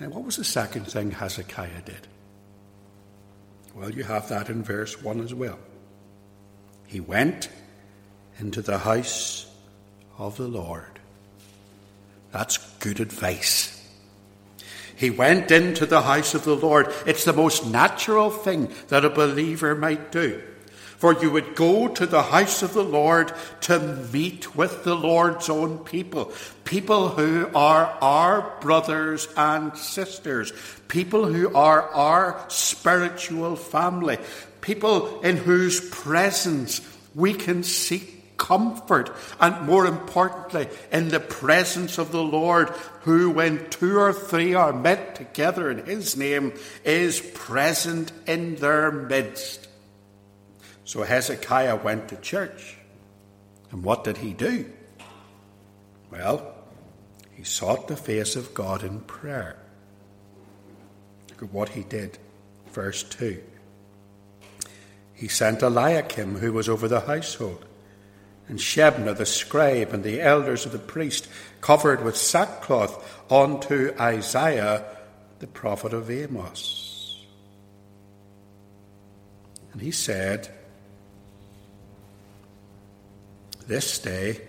Now, 0.00 0.08
what 0.08 0.24
was 0.24 0.36
the 0.36 0.44
second 0.44 0.86
thing 0.86 1.12
Hezekiah 1.12 1.82
did? 1.84 2.08
Well, 3.74 3.90
you 3.90 4.04
have 4.04 4.28
that 4.28 4.48
in 4.48 4.62
verse 4.62 5.00
1 5.00 5.20
as 5.20 5.32
well. 5.32 5.58
He 6.86 7.00
went 7.00 7.48
into 8.38 8.60
the 8.60 8.78
house 8.78 9.50
of 10.18 10.36
the 10.36 10.48
Lord. 10.48 11.00
That's 12.32 12.58
good 12.78 13.00
advice. 13.00 13.78
He 14.96 15.10
went 15.10 15.50
into 15.50 15.86
the 15.86 16.02
house 16.02 16.34
of 16.34 16.44
the 16.44 16.56
Lord. 16.56 16.92
It's 17.06 17.24
the 17.24 17.32
most 17.32 17.66
natural 17.66 18.30
thing 18.30 18.70
that 18.88 19.04
a 19.04 19.10
believer 19.10 19.74
might 19.74 20.12
do. 20.12 20.42
For 21.02 21.20
you 21.20 21.32
would 21.32 21.56
go 21.56 21.88
to 21.88 22.06
the 22.06 22.22
house 22.22 22.62
of 22.62 22.74
the 22.74 22.84
Lord 22.84 23.32
to 23.62 23.80
meet 24.12 24.54
with 24.54 24.84
the 24.84 24.94
Lord's 24.94 25.48
own 25.48 25.78
people, 25.78 26.30
people 26.62 27.08
who 27.08 27.48
are 27.56 27.86
our 28.00 28.56
brothers 28.60 29.26
and 29.36 29.76
sisters, 29.76 30.52
people 30.86 31.26
who 31.26 31.52
are 31.56 31.82
our 31.82 32.44
spiritual 32.46 33.56
family, 33.56 34.18
people 34.60 35.20
in 35.22 35.38
whose 35.38 35.80
presence 35.90 36.80
we 37.16 37.34
can 37.34 37.64
seek 37.64 38.36
comfort, 38.36 39.10
and 39.40 39.66
more 39.66 39.86
importantly, 39.86 40.68
in 40.92 41.08
the 41.08 41.18
presence 41.18 41.98
of 41.98 42.12
the 42.12 42.22
Lord, 42.22 42.68
who, 43.00 43.28
when 43.30 43.68
two 43.70 43.98
or 43.98 44.12
three 44.12 44.54
are 44.54 44.72
met 44.72 45.16
together 45.16 45.68
in 45.68 45.84
His 45.84 46.16
name, 46.16 46.52
is 46.84 47.20
present 47.34 48.12
in 48.28 48.54
their 48.54 48.92
midst. 48.92 49.66
So 50.84 51.02
Hezekiah 51.02 51.76
went 51.76 52.08
to 52.08 52.16
church. 52.16 52.76
And 53.70 53.82
what 53.82 54.04
did 54.04 54.18
he 54.18 54.32
do? 54.32 54.70
Well, 56.10 56.54
he 57.30 57.44
sought 57.44 57.88
the 57.88 57.96
face 57.96 58.36
of 58.36 58.54
God 58.54 58.82
in 58.82 59.00
prayer. 59.00 59.56
Look 61.30 61.42
at 61.42 61.52
what 61.52 61.70
he 61.70 61.82
did. 61.82 62.18
Verse 62.72 63.02
2. 63.02 63.42
He 65.14 65.28
sent 65.28 65.62
Eliakim, 65.62 66.38
who 66.38 66.52
was 66.52 66.68
over 66.68 66.88
the 66.88 67.00
household, 67.00 67.64
And 68.48 68.58
Shebna 68.58 69.16
the 69.16 69.24
scribe 69.24 69.94
and 69.94 70.02
the 70.04 70.20
elders 70.20 70.66
of 70.66 70.72
the 70.72 70.78
priest 70.78 71.28
covered 71.60 72.04
with 72.04 72.16
sackcloth 72.16 73.22
unto 73.30 73.94
Isaiah 73.98 74.84
the 75.38 75.46
prophet 75.46 75.92
of 75.94 76.10
Amos. 76.10 77.24
And 79.72 79.80
he 79.80 79.90
said, 79.90 80.52
This 83.66 83.98
day 83.98 84.40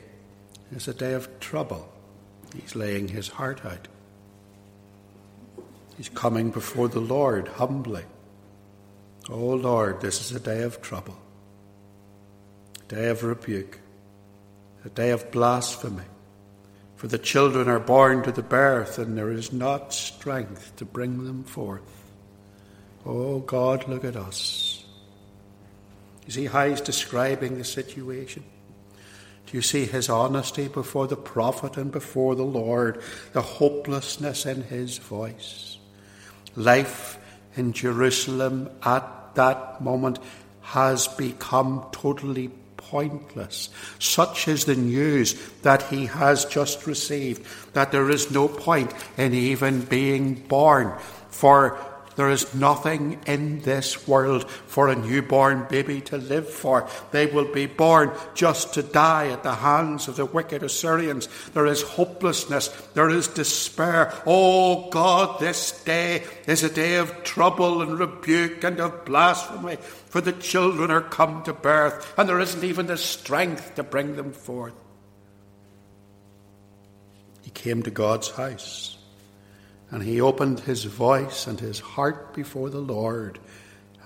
is 0.75 0.87
a 0.87 0.93
day 0.93 1.13
of 1.13 1.39
trouble. 1.39 1.87
He's 2.55 2.75
laying 2.75 3.07
his 3.07 3.27
heart 3.27 3.63
out. 3.65 3.87
He's 5.97 6.09
coming 6.09 6.49
before 6.49 6.87
the 6.87 6.99
Lord 6.99 7.47
humbly. 7.47 8.03
Oh 9.29 9.55
Lord, 9.55 10.01
this 10.01 10.19
is 10.19 10.35
a 10.35 10.39
day 10.39 10.63
of 10.63 10.81
trouble, 10.81 11.17
a 12.81 12.93
day 12.93 13.09
of 13.09 13.23
rebuke, 13.23 13.79
a 14.83 14.89
day 14.89 15.11
of 15.11 15.31
blasphemy. 15.31 16.03
For 16.95 17.07
the 17.07 17.17
children 17.17 17.69
are 17.69 17.79
born 17.79 18.23
to 18.23 18.31
the 18.31 18.41
birth, 18.41 18.97
and 18.97 19.17
there 19.17 19.31
is 19.31 19.53
not 19.53 19.93
strength 19.93 20.75
to 20.77 20.85
bring 20.85 21.25
them 21.25 21.43
forth. 21.43 21.81
Oh 23.05 23.39
God, 23.39 23.87
look 23.87 24.05
at 24.05 24.15
us. 24.15 24.85
You 26.25 26.31
see 26.31 26.45
how 26.45 26.67
he's 26.67 26.81
describing 26.81 27.57
the 27.57 27.63
situation? 27.63 28.43
You 29.53 29.61
see 29.61 29.85
his 29.85 30.09
honesty 30.09 30.67
before 30.67 31.05
the 31.05 31.15
prophet 31.15 31.77
and 31.77 31.91
before 31.91 32.33
the 32.33 32.43
Lord, 32.43 33.01
the 33.33 33.41
hopelessness 33.43 34.47
in 34.47 34.63
his 34.63 34.97
voice? 34.97 35.77
Life 36.55 37.19
in 37.55 37.71
Jerusalem 37.71 38.71
at 38.83 39.35
that 39.35 39.79
moment 39.79 40.17
has 40.61 41.07
become 41.07 41.85
totally 41.91 42.49
pointless. 42.77 43.69
Such 43.99 44.47
is 44.47 44.65
the 44.65 44.75
news 44.75 45.35
that 45.61 45.83
he 45.83 46.07
has 46.07 46.45
just 46.45 46.87
received 46.87 47.45
that 47.73 47.91
there 47.91 48.09
is 48.09 48.31
no 48.31 48.47
point 48.47 48.91
in 49.17 49.35
even 49.35 49.81
being 49.81 50.33
born. 50.33 50.97
For 51.29 51.79
there 52.15 52.29
is 52.29 52.53
nothing 52.53 53.19
in 53.25 53.59
this 53.61 54.07
world 54.07 54.49
for 54.49 54.87
a 54.87 54.95
newborn 54.95 55.67
baby 55.69 56.01
to 56.01 56.17
live 56.17 56.49
for. 56.49 56.87
They 57.11 57.25
will 57.25 57.51
be 57.51 57.65
born 57.65 58.11
just 58.33 58.73
to 58.75 58.83
die 58.83 59.29
at 59.29 59.43
the 59.43 59.55
hands 59.55 60.07
of 60.07 60.15
the 60.15 60.25
wicked 60.25 60.63
Assyrians. 60.63 61.27
There 61.53 61.65
is 61.65 61.81
hopelessness. 61.81 62.69
There 62.93 63.09
is 63.09 63.27
despair. 63.27 64.13
Oh 64.25 64.89
God, 64.89 65.39
this 65.39 65.83
day 65.83 66.23
is 66.47 66.63
a 66.63 66.69
day 66.69 66.95
of 66.95 67.23
trouble 67.23 67.81
and 67.81 67.99
rebuke 67.99 68.63
and 68.63 68.79
of 68.79 69.05
blasphemy, 69.05 69.77
for 69.77 70.21
the 70.21 70.33
children 70.33 70.91
are 70.91 71.01
come 71.01 71.43
to 71.43 71.53
birth, 71.53 72.13
and 72.17 72.29
there 72.29 72.39
isn't 72.39 72.63
even 72.63 72.87
the 72.87 72.97
strength 72.97 73.75
to 73.75 73.83
bring 73.83 74.15
them 74.15 74.31
forth. 74.31 74.73
He 77.41 77.49
came 77.51 77.83
to 77.83 77.91
God's 77.91 78.29
house 78.29 78.97
and 79.93 80.01
he 80.01 80.19
opened 80.19 80.59
his 80.61 80.85
voice 80.85 81.45
and 81.45 81.59
his 81.59 81.79
heart 81.79 82.33
before 82.33 82.71
the 82.71 82.79
Lord 82.79 83.37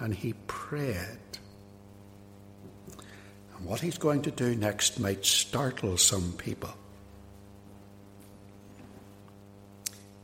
and 0.01 0.13
he 0.13 0.33
prayed. 0.45 1.17
And 3.55 3.65
what 3.65 3.79
he's 3.79 3.97
going 3.97 4.23
to 4.23 4.31
do 4.31 4.53
next 4.53 4.99
might 4.99 5.25
startle 5.25 5.95
some 5.95 6.33
people. 6.33 6.71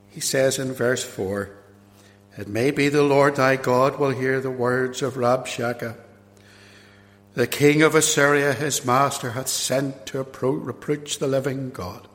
He 0.10 0.20
says 0.20 0.60
in 0.60 0.74
verse 0.74 1.06
4 1.06 1.50
It 2.38 2.50
may 2.50 2.72
be 2.72 2.90
the 2.90 3.02
Lord 3.02 3.38
thy 3.38 3.56
God 3.56 3.98
will 3.98 4.12
hear 4.12 4.42
the 4.42 4.52
words 4.52 5.02
of 5.02 5.14
Rabshakeh. 5.14 5.96
The 7.36 7.48
king 7.48 7.84
of 7.84 7.96
Assyria, 7.96 8.52
his 8.52 8.84
master, 8.84 9.32
hath 9.32 9.48
sent 9.48 10.08
to 10.08 10.24
reproach 10.24 11.20
the 11.20 11.28
living 11.28 11.70
God, 11.70 12.06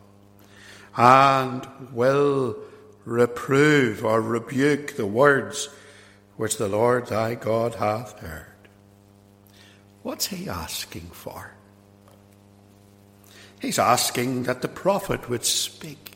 and 0.99 1.67
will 1.95 2.59
reprove 3.09 4.05
or 4.05 4.21
rebuke 4.21 4.97
the 4.97 5.07
words 5.07 5.71
which 6.37 6.59
the 6.59 6.69
Lord 6.69 7.07
thy 7.07 7.35
God 7.35 7.77
hath 7.77 8.19
heard. 8.21 8.45
What's 10.03 10.27
he 10.27 10.49
asking 10.49 11.11
for? 11.13 11.53
He's 13.61 13.79
asking 13.79 14.45
that 14.45 14.63
the 14.63 14.69
prophet 14.69 15.29
would 15.29 15.45
speak. 15.45 16.13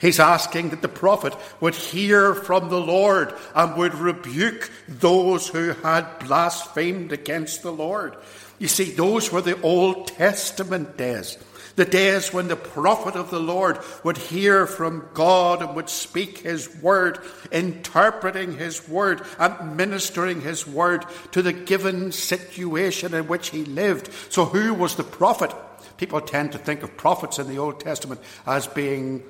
He's 0.00 0.20
asking 0.20 0.70
that 0.70 0.80
the 0.80 0.88
prophet 0.88 1.34
would 1.60 1.74
hear 1.74 2.34
from 2.34 2.68
the 2.68 2.80
Lord 2.80 3.34
and 3.54 3.76
would 3.76 3.94
rebuke 3.94 4.70
those 4.88 5.48
who 5.48 5.70
had 5.70 6.20
blasphemed 6.20 7.12
against 7.12 7.62
the 7.62 7.72
Lord. 7.72 8.16
You 8.58 8.68
see, 8.68 8.92
those 8.92 9.30
were 9.30 9.42
the 9.42 9.60
Old 9.60 10.06
Testament 10.08 10.96
days. 10.96 11.36
The 11.76 11.84
days 11.84 12.32
when 12.32 12.46
the 12.46 12.56
prophet 12.56 13.16
of 13.16 13.30
the 13.30 13.40
Lord 13.40 13.78
would 14.04 14.16
hear 14.16 14.66
from 14.66 15.08
God 15.12 15.60
and 15.60 15.74
would 15.74 15.88
speak 15.88 16.38
his 16.38 16.74
word, 16.76 17.18
interpreting 17.50 18.56
his 18.56 18.88
word 18.88 19.22
and 19.38 19.76
ministering 19.76 20.40
his 20.40 20.66
word 20.66 21.04
to 21.32 21.42
the 21.42 21.52
given 21.52 22.12
situation 22.12 23.12
in 23.12 23.26
which 23.26 23.50
he 23.50 23.64
lived. 23.64 24.10
So, 24.30 24.44
who 24.44 24.72
was 24.72 24.94
the 24.94 25.02
prophet? 25.02 25.52
People 25.96 26.20
tend 26.20 26.52
to 26.52 26.58
think 26.58 26.82
of 26.82 26.96
prophets 26.96 27.38
in 27.38 27.48
the 27.48 27.58
Old 27.58 27.80
Testament 27.80 28.20
as 28.46 28.66
being 28.68 29.24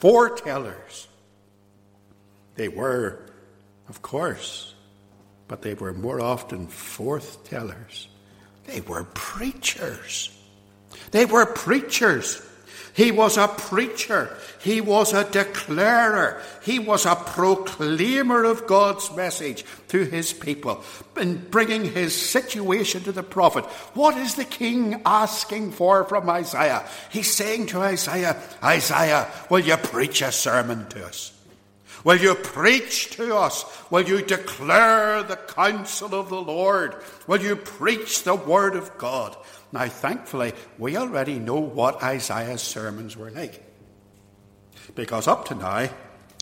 foretellers. 0.00 1.06
They 2.56 2.68
were, 2.68 3.20
of 3.88 4.02
course, 4.02 4.74
but 5.48 5.62
they 5.62 5.74
were 5.74 5.92
more 5.92 6.20
often 6.20 6.68
forthtellers. 6.68 8.06
They 8.66 8.80
were 8.82 9.04
preachers. 9.14 10.30
They 11.10 11.24
were 11.24 11.46
preachers. 11.46 12.40
He 12.94 13.10
was 13.10 13.36
a 13.36 13.48
preacher. 13.48 14.36
He 14.60 14.80
was 14.80 15.12
a 15.12 15.28
declarer. 15.28 16.40
He 16.62 16.78
was 16.78 17.06
a 17.06 17.16
proclaimer 17.16 18.44
of 18.44 18.68
God's 18.68 19.14
message 19.16 19.64
to 19.88 20.04
his 20.04 20.32
people 20.32 20.84
in 21.16 21.44
bringing 21.50 21.84
his 21.84 22.14
situation 22.14 23.02
to 23.02 23.12
the 23.12 23.24
prophet. 23.24 23.64
What 23.94 24.16
is 24.16 24.36
the 24.36 24.44
king 24.44 25.02
asking 25.04 25.72
for 25.72 26.04
from 26.04 26.30
Isaiah? 26.30 26.88
He's 27.10 27.34
saying 27.34 27.66
to 27.66 27.80
Isaiah, 27.80 28.40
Isaiah, 28.62 29.28
will 29.50 29.60
you 29.60 29.76
preach 29.76 30.22
a 30.22 30.30
sermon 30.30 30.88
to 30.90 31.04
us? 31.04 31.32
Will 32.04 32.20
you 32.20 32.34
preach 32.34 33.16
to 33.16 33.34
us? 33.36 33.64
Will 33.90 34.02
you 34.02 34.22
declare 34.22 35.22
the 35.22 35.36
counsel 35.36 36.14
of 36.14 36.28
the 36.28 36.40
Lord? 36.40 36.94
Will 37.26 37.40
you 37.40 37.56
preach 37.56 38.22
the 38.22 38.34
word 38.34 38.76
of 38.76 38.96
God? 38.98 39.36
Now, 39.74 39.88
thankfully, 39.88 40.52
we 40.78 40.96
already 40.96 41.40
know 41.40 41.58
what 41.58 42.00
Isaiah's 42.00 42.62
sermons 42.62 43.16
were 43.16 43.32
like. 43.32 43.60
Because 44.94 45.26
up 45.26 45.48
to 45.48 45.56
now, 45.56 45.88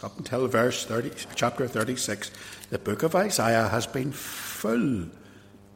up 0.02 0.18
until 0.18 0.46
verse 0.48 0.84
30, 0.84 1.12
chapter 1.34 1.66
36, 1.66 2.30
the 2.68 2.78
book 2.78 3.02
of 3.02 3.14
Isaiah 3.14 3.68
has 3.68 3.86
been 3.86 4.12
full 4.12 5.06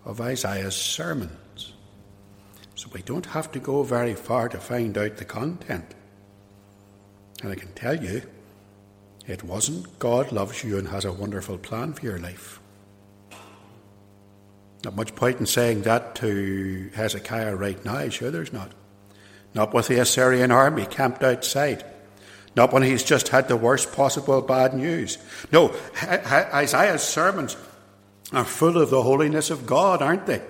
of 0.04 0.20
Isaiah's 0.20 0.76
sermons. 0.76 1.72
So 2.74 2.90
we 2.92 3.00
don't 3.00 3.24
have 3.24 3.50
to 3.52 3.58
go 3.58 3.82
very 3.84 4.14
far 4.14 4.50
to 4.50 4.58
find 4.58 4.98
out 4.98 5.16
the 5.16 5.24
content. 5.24 5.94
And 7.42 7.52
I 7.52 7.54
can 7.54 7.72
tell 7.72 8.04
you, 8.04 8.20
it 9.26 9.42
wasn't 9.42 9.98
God 9.98 10.30
loves 10.30 10.62
you 10.62 10.76
and 10.76 10.88
has 10.88 11.06
a 11.06 11.12
wonderful 11.12 11.56
plan 11.56 11.94
for 11.94 12.04
your 12.04 12.18
life. 12.18 12.60
Not 14.86 14.94
much 14.94 15.16
point 15.16 15.40
in 15.40 15.46
saying 15.46 15.82
that 15.82 16.14
to 16.14 16.92
Hezekiah 16.94 17.56
right 17.56 17.84
now. 17.84 18.08
Sure, 18.08 18.30
there's 18.30 18.52
not. 18.52 18.70
Not 19.52 19.74
with 19.74 19.88
the 19.88 19.98
Assyrian 19.98 20.52
army 20.52 20.86
camped 20.86 21.24
outside. 21.24 21.84
Not 22.54 22.72
when 22.72 22.84
he's 22.84 23.02
just 23.02 23.30
had 23.30 23.48
the 23.48 23.56
worst 23.56 23.90
possible 23.90 24.40
bad 24.42 24.74
news. 24.74 25.18
No, 25.50 25.74
Isaiah's 26.00 27.02
sermons 27.02 27.56
are 28.32 28.44
full 28.44 28.80
of 28.80 28.90
the 28.90 29.02
holiness 29.02 29.50
of 29.50 29.66
God, 29.66 30.02
aren't 30.02 30.26
they? 30.26 30.40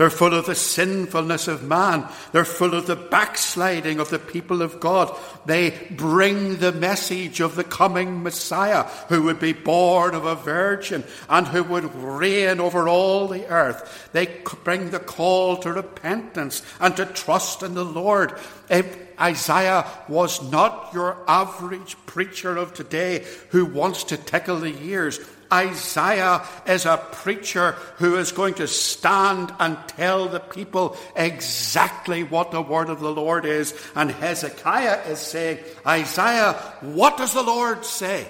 They're 0.00 0.08
full 0.08 0.32
of 0.32 0.46
the 0.46 0.54
sinfulness 0.54 1.46
of 1.46 1.62
man. 1.62 2.08
They're 2.32 2.46
full 2.46 2.72
of 2.72 2.86
the 2.86 2.96
backsliding 2.96 4.00
of 4.00 4.08
the 4.08 4.18
people 4.18 4.62
of 4.62 4.80
God. 4.80 5.14
They 5.44 5.88
bring 5.90 6.56
the 6.56 6.72
message 6.72 7.40
of 7.40 7.54
the 7.54 7.64
coming 7.64 8.22
Messiah 8.22 8.84
who 9.10 9.24
would 9.24 9.38
be 9.38 9.52
born 9.52 10.14
of 10.14 10.24
a 10.24 10.36
virgin 10.36 11.04
and 11.28 11.46
who 11.46 11.62
would 11.64 11.94
reign 11.94 12.60
over 12.60 12.88
all 12.88 13.28
the 13.28 13.46
earth. 13.48 14.08
They 14.14 14.40
bring 14.64 14.88
the 14.88 15.00
call 15.00 15.58
to 15.58 15.70
repentance 15.70 16.62
and 16.80 16.96
to 16.96 17.04
trust 17.04 17.62
in 17.62 17.74
the 17.74 17.84
Lord. 17.84 18.32
If 18.70 18.96
Isaiah 19.20 19.86
was 20.08 20.50
not 20.50 20.92
your 20.94 21.18
average 21.28 21.94
preacher 22.06 22.56
of 22.56 22.72
today 22.72 23.26
who 23.50 23.66
wants 23.66 24.04
to 24.04 24.16
tickle 24.16 24.60
the 24.60 24.82
ears. 24.82 25.20
Isaiah 25.52 26.46
is 26.66 26.86
a 26.86 26.96
preacher 26.96 27.72
who 27.96 28.16
is 28.16 28.32
going 28.32 28.54
to 28.54 28.68
stand 28.68 29.52
and 29.58 29.76
tell 29.88 30.28
the 30.28 30.40
people 30.40 30.96
exactly 31.16 32.22
what 32.22 32.50
the 32.50 32.62
word 32.62 32.88
of 32.88 33.00
the 33.00 33.12
Lord 33.12 33.44
is. 33.44 33.74
And 33.94 34.10
Hezekiah 34.10 35.08
is 35.08 35.18
saying, 35.18 35.58
Isaiah, 35.86 36.52
what 36.80 37.16
does 37.16 37.34
the 37.34 37.42
Lord 37.42 37.84
say? 37.84 38.26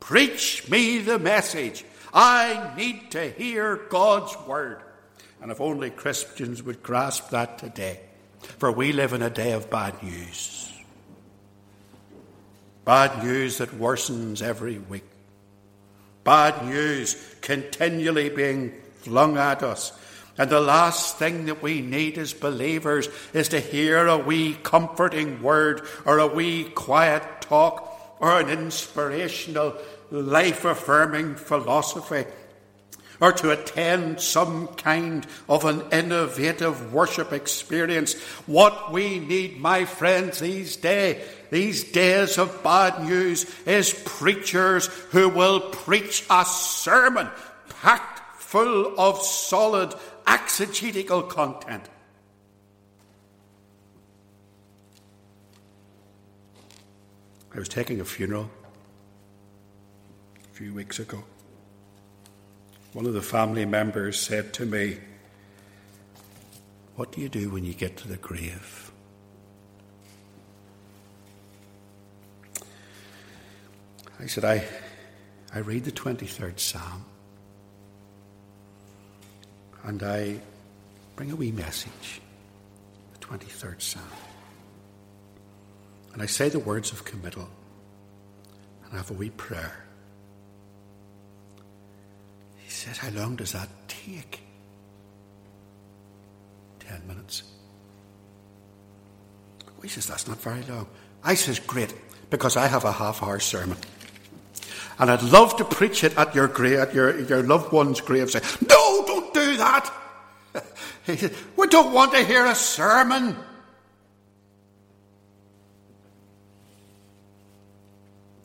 Preach 0.00 0.68
me 0.68 0.98
the 0.98 1.18
message. 1.18 1.84
I 2.12 2.72
need 2.76 3.10
to 3.12 3.30
hear 3.30 3.76
God's 3.76 4.36
word. 4.46 4.82
And 5.42 5.52
if 5.52 5.60
only 5.60 5.90
Christians 5.90 6.62
would 6.62 6.82
grasp 6.82 7.30
that 7.30 7.58
today. 7.58 8.00
For 8.58 8.72
we 8.72 8.92
live 8.92 9.12
in 9.12 9.22
a 9.22 9.30
day 9.30 9.52
of 9.52 9.70
bad 9.70 10.02
news. 10.02 10.72
Bad 12.84 13.22
news 13.22 13.58
that 13.58 13.78
worsens 13.78 14.42
every 14.42 14.78
week. 14.78 15.04
Bad 16.30 16.64
news 16.64 17.16
continually 17.40 18.28
being 18.28 18.72
flung 18.98 19.36
at 19.36 19.64
us. 19.64 19.92
And 20.38 20.48
the 20.48 20.60
last 20.60 21.18
thing 21.18 21.46
that 21.46 21.60
we 21.60 21.80
need 21.80 22.18
as 22.18 22.32
believers 22.32 23.08
is 23.34 23.48
to 23.48 23.58
hear 23.58 24.06
a 24.06 24.16
wee 24.16 24.56
comforting 24.62 25.42
word 25.42 25.82
or 26.04 26.20
a 26.20 26.28
wee 26.28 26.70
quiet 26.72 27.24
talk 27.40 28.16
or 28.20 28.38
an 28.38 28.48
inspirational, 28.48 29.74
life 30.12 30.64
affirming 30.64 31.34
philosophy 31.34 32.26
or 33.20 33.32
to 33.32 33.50
attend 33.50 34.20
some 34.20 34.68
kind 34.68 35.26
of 35.48 35.64
an 35.64 35.82
innovative 35.90 36.92
worship 36.92 37.32
experience. 37.32 38.14
What 38.46 38.92
we 38.92 39.18
need, 39.18 39.58
my 39.58 39.84
friends, 39.84 40.38
these 40.38 40.76
days, 40.76 41.26
these 41.50 41.84
days 41.84 42.38
of 42.38 42.62
bad 42.62 43.04
news 43.04 43.46
is 43.66 43.92
preachers 44.04 44.86
who 45.10 45.28
will 45.28 45.60
preach 45.60 46.24
a 46.30 46.44
sermon 46.44 47.28
packed 47.80 48.20
full 48.40 48.98
of 48.98 49.20
solid 49.22 49.94
exegetical 50.26 51.22
content. 51.22 51.88
I 57.52 57.58
was 57.58 57.68
taking 57.68 58.00
a 58.00 58.04
funeral 58.04 58.48
a 60.44 60.54
few 60.54 60.72
weeks 60.72 61.00
ago. 61.00 61.24
One 62.92 63.06
of 63.06 63.14
the 63.14 63.22
family 63.22 63.64
members 63.64 64.18
said 64.18 64.52
to 64.54 64.66
me, 64.66 64.98
What 66.94 67.12
do 67.12 67.20
you 67.20 67.28
do 67.28 67.50
when 67.50 67.64
you 67.64 67.74
get 67.74 67.96
to 67.98 68.08
the 68.08 68.16
grave? 68.16 68.89
I 74.20 74.26
said, 74.26 74.44
I, 74.44 74.64
I 75.54 75.60
read 75.60 75.84
the 75.84 75.92
23rd 75.92 76.58
Psalm 76.58 77.04
and 79.84 80.02
I 80.02 80.38
bring 81.16 81.30
a 81.30 81.36
wee 81.36 81.52
message, 81.52 82.20
the 83.14 83.26
23rd 83.26 83.80
Psalm. 83.80 84.02
And 86.12 86.22
I 86.22 86.26
say 86.26 86.48
the 86.48 86.58
words 86.58 86.92
of 86.92 87.04
committal, 87.04 87.48
and 88.84 88.92
I 88.92 88.96
have 88.96 89.10
a 89.10 89.14
wee 89.14 89.30
prayer. 89.30 89.84
He 92.58 92.70
said, 92.70 92.96
How 92.96 93.10
long 93.10 93.36
does 93.36 93.52
that 93.52 93.68
take? 93.88 94.40
Ten 96.80 97.06
minutes. 97.06 97.44
He 99.82 99.88
says, 99.88 100.06
That's 100.06 100.26
not 100.26 100.38
very 100.38 100.62
long. 100.62 100.88
I 101.22 101.34
says, 101.34 101.58
Great, 101.60 101.94
because 102.28 102.56
I 102.56 102.66
have 102.66 102.84
a 102.84 102.92
half 102.92 103.22
hour 103.22 103.38
sermon. 103.38 103.78
And 105.00 105.10
I'd 105.10 105.22
love 105.22 105.56
to 105.56 105.64
preach 105.64 106.04
it 106.04 106.16
at 106.18 106.34
your 106.34 106.46
grave, 106.46 106.78
at 106.78 106.94
your, 106.94 107.18
your 107.20 107.42
loved 107.42 107.72
one's 107.72 108.02
grave. 108.02 108.30
Say, 108.30 108.40
no, 108.68 109.04
don't 109.06 109.32
do 109.32 109.56
that. 109.56 109.90
We 111.56 111.66
don't 111.66 111.92
want 111.92 112.12
to 112.12 112.22
hear 112.22 112.44
a 112.44 112.54
sermon. 112.54 113.34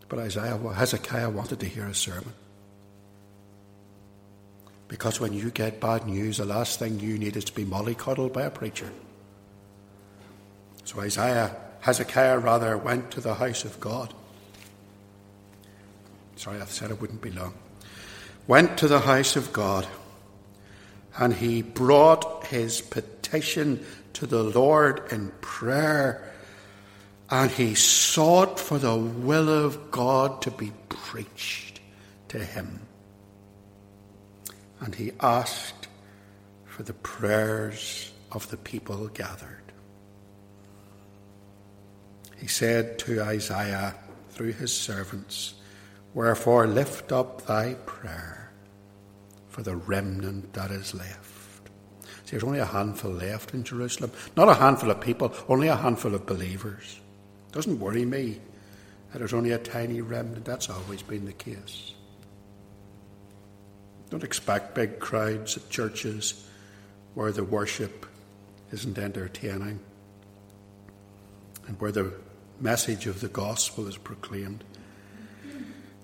But 0.07 0.19
Isaiah, 0.19 0.57
Hezekiah 0.57 1.29
wanted 1.29 1.59
to 1.59 1.65
hear 1.65 1.85
a 1.85 1.93
sermon. 1.93 2.33
Because 4.87 5.19
when 5.19 5.33
you 5.33 5.51
get 5.51 5.81
bad 5.81 6.07
news, 6.07 6.37
the 6.37 6.45
last 6.45 6.79
thing 6.79 6.99
you 7.01 7.17
need 7.17 7.35
is 7.35 7.43
to 7.45 7.53
be 7.53 7.65
mollycoddled 7.65 8.31
by 8.31 8.43
a 8.43 8.49
preacher. 8.49 8.89
So 10.85 11.01
Isaiah, 11.01 11.55
Hezekiah 11.81 12.39
rather, 12.39 12.77
went 12.77 13.11
to 13.11 13.21
the 13.21 13.33
house 13.33 13.65
of 13.65 13.79
God. 13.79 14.13
Sorry, 16.35 16.59
I 16.59 16.65
said 16.65 16.91
it 16.91 17.01
wouldn't 17.01 17.21
be 17.21 17.31
long. 17.31 17.53
Went 18.47 18.77
to 18.79 18.87
the 18.87 18.99
house 18.99 19.35
of 19.35 19.53
God 19.53 19.87
and 21.17 21.33
he 21.33 21.61
brought 21.61 22.45
his 22.47 22.81
petition 22.81 23.85
to 24.13 24.27
the 24.27 24.43
Lord 24.43 25.01
in 25.11 25.31
prayer 25.41 26.31
and 27.29 27.49
he 27.49 27.73
sought 27.73 28.59
for 28.59 28.77
the 28.77 28.95
will 28.95 29.49
of 29.49 29.91
God 29.91 30.41
to 30.43 30.51
be 30.51 30.71
preached 30.89 31.79
to 32.29 32.39
him. 32.39 32.81
And 34.79 34.93
he 34.93 35.11
asked 35.19 35.87
for 36.65 36.83
the 36.83 36.93
prayers 36.93 38.11
of 38.31 38.49
the 38.49 38.57
people 38.57 39.07
gathered. 39.07 39.63
He 42.37 42.47
said 42.47 42.99
to 42.99 43.21
Isaiah 43.21 43.95
through 44.29 44.51
his 44.53 44.73
servants, 44.73 45.55
Wherefore 46.15 46.65
lift 46.65 47.11
up 47.11 47.45
thy 47.45 47.75
prayer 47.85 48.49
for 49.49 49.61
the 49.61 49.75
remnant 49.75 50.53
that 50.53 50.71
is 50.71 50.95
left. 50.95 51.69
See, 52.23 52.31
there's 52.31 52.43
only 52.43 52.59
a 52.59 52.65
handful 52.65 53.11
left 53.11 53.53
in 53.53 53.65
Jerusalem. 53.65 54.11
Not 54.35 54.47
a 54.47 54.53
handful 54.53 54.89
of 54.89 55.01
people, 55.01 55.33
only 55.49 55.67
a 55.67 55.75
handful 55.75 56.15
of 56.15 56.25
believers. 56.25 57.01
Doesn't 57.51 57.81
worry 57.81 58.05
me 58.05 58.39
that 59.11 59.19
there's 59.19 59.33
only 59.33 59.51
a 59.51 59.57
tiny 59.57 59.99
remnant. 59.99 60.45
That's 60.45 60.69
always 60.69 61.01
been 61.01 61.25
the 61.25 61.33
case. 61.33 61.93
Don't 64.09 64.23
expect 64.23 64.73
big 64.73 64.99
crowds 64.99 65.57
at 65.57 65.69
churches 65.69 66.47
where 67.13 67.33
the 67.33 67.43
worship 67.43 68.05
isn't 68.71 68.97
entertaining 68.97 69.81
and 71.67 71.79
where 71.81 71.91
the 71.91 72.13
message 72.61 73.05
of 73.05 73.19
the 73.19 73.27
gospel 73.27 73.87
is 73.87 73.97
proclaimed. 73.97 74.63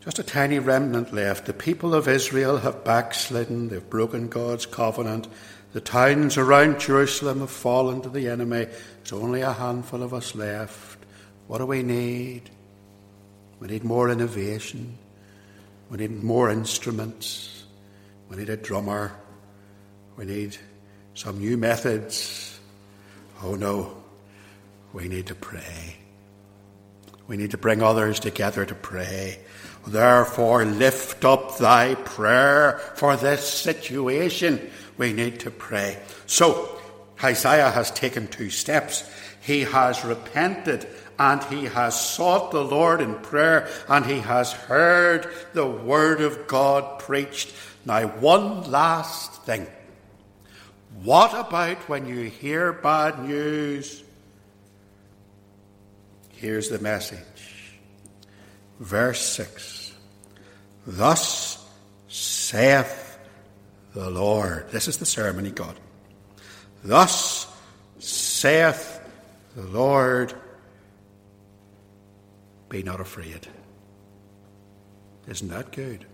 Just 0.02 0.18
a 0.18 0.24
tiny 0.24 0.58
remnant 0.58 1.14
left. 1.14 1.46
The 1.46 1.54
people 1.54 1.94
of 1.94 2.08
Israel 2.08 2.58
have 2.58 2.84
backslidden, 2.84 3.70
they've 3.70 3.88
broken 3.88 4.30
God's 4.30 4.66
covenant. 4.66 5.28
The 5.74 5.82
towns 5.82 6.38
around 6.38 6.80
Jerusalem 6.80 7.40
have 7.40 7.52
fallen 7.52 8.02
to 8.02 8.10
the 8.10 8.28
enemy. 8.28 8.66
There's 8.66 9.14
only 9.14 9.42
a 9.42 9.54
handful 9.54 10.02
of 10.02 10.14
us 10.14 10.34
left. 10.34 10.98
What 11.48 11.60
do 11.60 11.68
we 11.68 11.84
need? 11.84 12.50
We 13.60 13.68
need 13.68 13.84
more 13.84 14.10
innovation. 14.10 14.98
We 15.92 16.00
need 16.00 16.24
more 16.24 16.50
instruments. 16.50 17.64
We 18.28 18.38
need 18.38 18.50
a 18.50 18.58
drummer. 18.58 19.12
We 20.18 20.26
need 20.26 20.58
some 21.14 21.38
new 21.38 21.58
methods. 21.58 22.60
Oh 23.44 23.54
no, 23.54 24.02
we 24.94 25.08
need 25.08 25.28
to 25.28 25.36
pray. 25.36 25.98
We 27.28 27.38
need 27.38 27.52
to 27.52 27.58
bring 27.58 27.84
others 27.84 28.20
together 28.20 28.66
to 28.66 28.76
pray. 28.76 29.40
Therefore, 29.88 30.66
lift 30.66 31.26
up 31.26 31.58
thy 31.58 31.96
prayer 31.96 32.80
for 32.96 33.16
this 33.18 33.48
situation. 33.48 34.70
We 34.98 35.14
need 35.14 35.40
to 35.42 35.52
pray. 35.52 35.98
So, 36.28 36.80
Isaiah 37.24 37.72
has 37.72 37.92
taken 37.92 38.28
two 38.28 38.50
steps. 38.50 39.10
He 39.42 39.62
has 39.62 40.06
repented 40.06 40.88
and 41.18 41.44
he 41.46 41.66
has 41.66 42.00
sought 42.00 42.52
the 42.52 42.64
Lord 42.64 43.02
in 43.02 43.16
prayer 43.16 43.68
and 43.88 44.06
he 44.06 44.20
has 44.20 44.52
heard 44.52 45.32
the 45.54 45.68
word 45.68 46.22
of 46.22 46.48
God 46.48 47.00
preached. 47.00 47.54
Now, 47.86 48.08
one 48.08 48.70
last 48.70 49.44
thing. 49.44 49.68
What 51.04 51.34
about 51.34 51.78
when 51.90 52.08
you 52.08 52.30
hear 52.30 52.74
bad 52.74 53.24
news? 53.24 54.04
Here's 56.34 56.70
the 56.70 56.80
message 56.80 57.20
verse 58.82 59.22
6. 59.22 59.94
Thus 60.86 61.64
saith 62.08 63.20
the 63.94 64.10
Lord. 64.10 64.70
This 64.72 64.88
is 64.88 64.98
the 64.98 65.06
sermon 65.06 65.46
he 65.46 65.52
got. 65.52 65.78
Thus 66.84 67.48
saith 68.00 69.00
the 69.56 69.64
Lord, 69.64 70.34
be 72.70 72.84
not 72.84 73.00
afraid. 73.00 73.48
Isn't 75.28 75.50
that 75.50 75.72
good? 75.72 76.06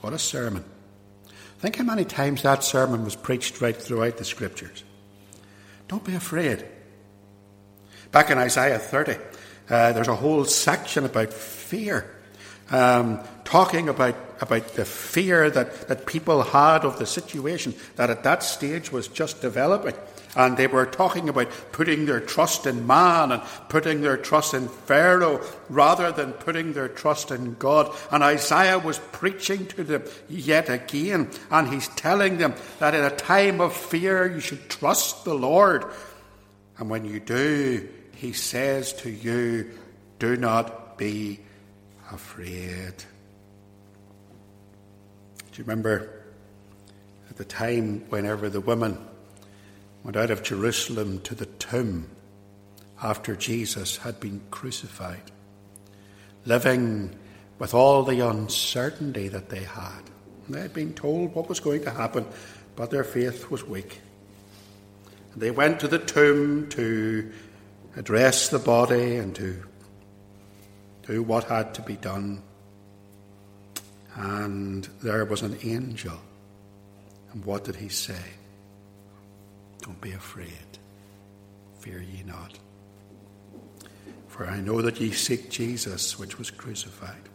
What 0.00 0.12
a 0.12 0.18
sermon. 0.18 0.64
Think 1.58 1.76
how 1.76 1.84
many 1.84 2.04
times 2.04 2.42
that 2.42 2.62
sermon 2.62 3.04
was 3.04 3.16
preached 3.16 3.60
right 3.60 3.76
throughout 3.76 4.18
the 4.18 4.24
scriptures. 4.24 4.84
Don't 5.88 6.04
be 6.04 6.14
afraid. 6.14 6.64
Back 8.12 8.30
in 8.30 8.38
Isaiah 8.38 8.78
30, 8.78 9.16
uh, 9.68 9.92
there's 9.92 10.08
a 10.08 10.16
whole 10.16 10.44
section 10.44 11.04
about 11.04 11.32
fear. 11.32 12.10
Um, 12.70 13.20
talking 13.44 13.88
about, 13.88 14.16
about 14.40 14.68
the 14.74 14.84
fear 14.84 15.50
that, 15.50 15.88
that 15.88 16.06
people 16.06 16.42
had 16.42 16.84
of 16.84 16.98
the 16.98 17.06
situation 17.06 17.74
that 17.96 18.10
at 18.10 18.24
that 18.24 18.42
stage 18.42 18.90
was 18.90 19.08
just 19.08 19.40
developing. 19.40 19.94
And 20.36 20.56
they 20.56 20.66
were 20.66 20.86
talking 20.86 21.28
about 21.28 21.48
putting 21.70 22.06
their 22.06 22.20
trust 22.20 22.66
in 22.66 22.86
man 22.86 23.30
and 23.30 23.42
putting 23.68 24.00
their 24.00 24.16
trust 24.16 24.54
in 24.54 24.68
Pharaoh 24.68 25.40
rather 25.68 26.10
than 26.10 26.32
putting 26.32 26.72
their 26.72 26.88
trust 26.88 27.30
in 27.30 27.54
God. 27.54 27.94
And 28.10 28.24
Isaiah 28.24 28.78
was 28.78 28.98
preaching 29.12 29.66
to 29.66 29.84
them 29.84 30.02
yet 30.28 30.68
again. 30.68 31.30
And 31.50 31.68
he's 31.68 31.88
telling 31.88 32.38
them 32.38 32.54
that 32.80 32.94
in 32.94 33.04
a 33.04 33.10
time 33.10 33.60
of 33.60 33.76
fear, 33.76 34.26
you 34.26 34.40
should 34.40 34.68
trust 34.68 35.24
the 35.24 35.34
Lord. 35.34 35.84
And 36.78 36.90
when 36.90 37.04
you 37.04 37.20
do, 37.20 37.88
he 38.16 38.32
says 38.32 38.92
to 38.94 39.10
you, 39.10 39.70
do 40.18 40.36
not 40.36 40.96
be 40.96 41.40
afraid. 42.10 42.94
Do 45.52 45.58
you 45.58 45.64
remember 45.64 46.22
at 47.30 47.36
the 47.36 47.44
time 47.44 48.04
whenever 48.08 48.48
the 48.48 48.60
women 48.60 48.98
went 50.02 50.16
out 50.16 50.30
of 50.30 50.42
Jerusalem 50.42 51.20
to 51.22 51.34
the 51.34 51.46
tomb 51.46 52.08
after 53.02 53.36
Jesus 53.36 53.98
had 53.98 54.20
been 54.20 54.40
crucified, 54.50 55.30
living 56.44 57.14
with 57.58 57.74
all 57.74 58.02
the 58.02 58.20
uncertainty 58.20 59.28
that 59.28 59.48
they 59.48 59.64
had? 59.64 60.02
They 60.48 60.60
had 60.60 60.74
been 60.74 60.94
told 60.94 61.34
what 61.34 61.48
was 61.48 61.60
going 61.60 61.84
to 61.84 61.90
happen, 61.90 62.26
but 62.76 62.90
their 62.90 63.04
faith 63.04 63.50
was 63.50 63.64
weak. 63.64 64.00
And 65.32 65.42
They 65.42 65.50
went 65.50 65.80
to 65.80 65.88
the 65.88 65.98
tomb 65.98 66.68
to 66.70 67.32
address 67.96 68.48
the 68.48 68.58
body 68.58 69.16
and 69.16 69.34
to 69.36 69.62
do 71.06 71.22
what 71.22 71.44
had 71.44 71.74
to 71.74 71.82
be 71.82 71.96
done. 71.96 72.42
And 74.16 74.88
there 75.02 75.24
was 75.24 75.42
an 75.42 75.58
angel. 75.62 76.18
And 77.32 77.44
what 77.44 77.64
did 77.64 77.76
he 77.76 77.88
say? 77.88 78.22
Don't 79.82 80.00
be 80.00 80.12
afraid. 80.12 80.78
Fear 81.80 82.00
ye 82.00 82.22
not. 82.24 82.58
For 84.28 84.46
I 84.46 84.60
know 84.60 84.80
that 84.82 85.00
ye 85.00 85.12
seek 85.12 85.50
Jesus, 85.50 86.18
which 86.18 86.38
was 86.38 86.50
crucified. 86.50 87.28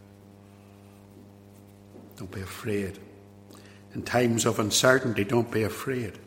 Don't 2.16 2.30
be 2.30 2.42
afraid. 2.42 2.98
In 3.94 4.02
times 4.02 4.44
of 4.44 4.58
uncertainty, 4.58 5.24
don't 5.24 5.50
be 5.50 5.62
afraid. 5.62 6.18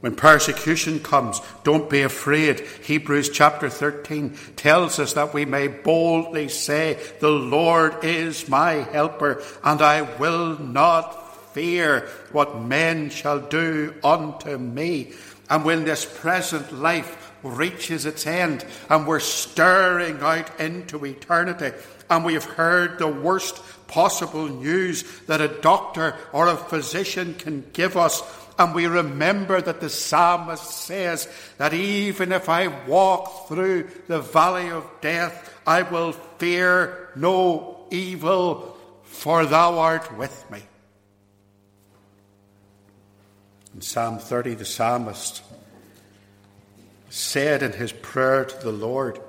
When 0.00 0.14
persecution 0.14 1.00
comes, 1.00 1.40
don't 1.64 1.90
be 1.90 2.02
afraid. 2.02 2.60
Hebrews 2.60 3.30
chapter 3.30 3.68
13 3.68 4.36
tells 4.54 5.00
us 5.00 5.14
that 5.14 5.34
we 5.34 5.44
may 5.44 5.66
boldly 5.66 6.48
say, 6.48 6.98
The 7.18 7.30
Lord 7.30 8.04
is 8.04 8.48
my 8.48 8.74
helper, 8.74 9.42
and 9.64 9.82
I 9.82 10.02
will 10.18 10.56
not 10.58 11.52
fear 11.52 12.08
what 12.30 12.62
men 12.62 13.10
shall 13.10 13.40
do 13.40 13.92
unto 14.04 14.56
me. 14.56 15.14
And 15.50 15.64
when 15.64 15.84
this 15.84 16.04
present 16.04 16.72
life 16.72 17.32
reaches 17.42 18.06
its 18.06 18.26
end 18.26 18.64
and 18.90 19.06
we're 19.06 19.20
stirring 19.20 20.20
out 20.20 20.60
into 20.60 21.04
eternity, 21.04 21.76
and 22.10 22.24
we've 22.24 22.44
heard 22.44 22.98
the 22.98 23.08
worst 23.08 23.60
possible 23.88 24.46
news 24.46 25.02
that 25.26 25.40
a 25.40 25.48
doctor 25.48 26.14
or 26.32 26.46
a 26.46 26.56
physician 26.56 27.34
can 27.34 27.64
give 27.72 27.96
us, 27.96 28.22
and 28.58 28.74
we 28.74 28.86
remember 28.86 29.60
that 29.60 29.80
the 29.80 29.88
psalmist 29.88 30.64
says 30.64 31.28
that 31.58 31.72
even 31.72 32.32
if 32.32 32.48
I 32.48 32.66
walk 32.86 33.46
through 33.46 33.88
the 34.08 34.20
valley 34.20 34.70
of 34.70 34.84
death, 35.00 35.54
I 35.64 35.82
will 35.82 36.12
fear 36.12 37.10
no 37.14 37.86
evil, 37.90 38.76
for 39.04 39.46
thou 39.46 39.78
art 39.78 40.16
with 40.16 40.50
me. 40.50 40.62
In 43.74 43.80
Psalm 43.80 44.18
30, 44.18 44.54
the 44.54 44.64
psalmist 44.64 45.42
said 47.10 47.62
in 47.62 47.72
his 47.72 47.92
prayer 47.92 48.44
to 48.44 48.56
the 48.58 48.72
Lord, 48.72 49.20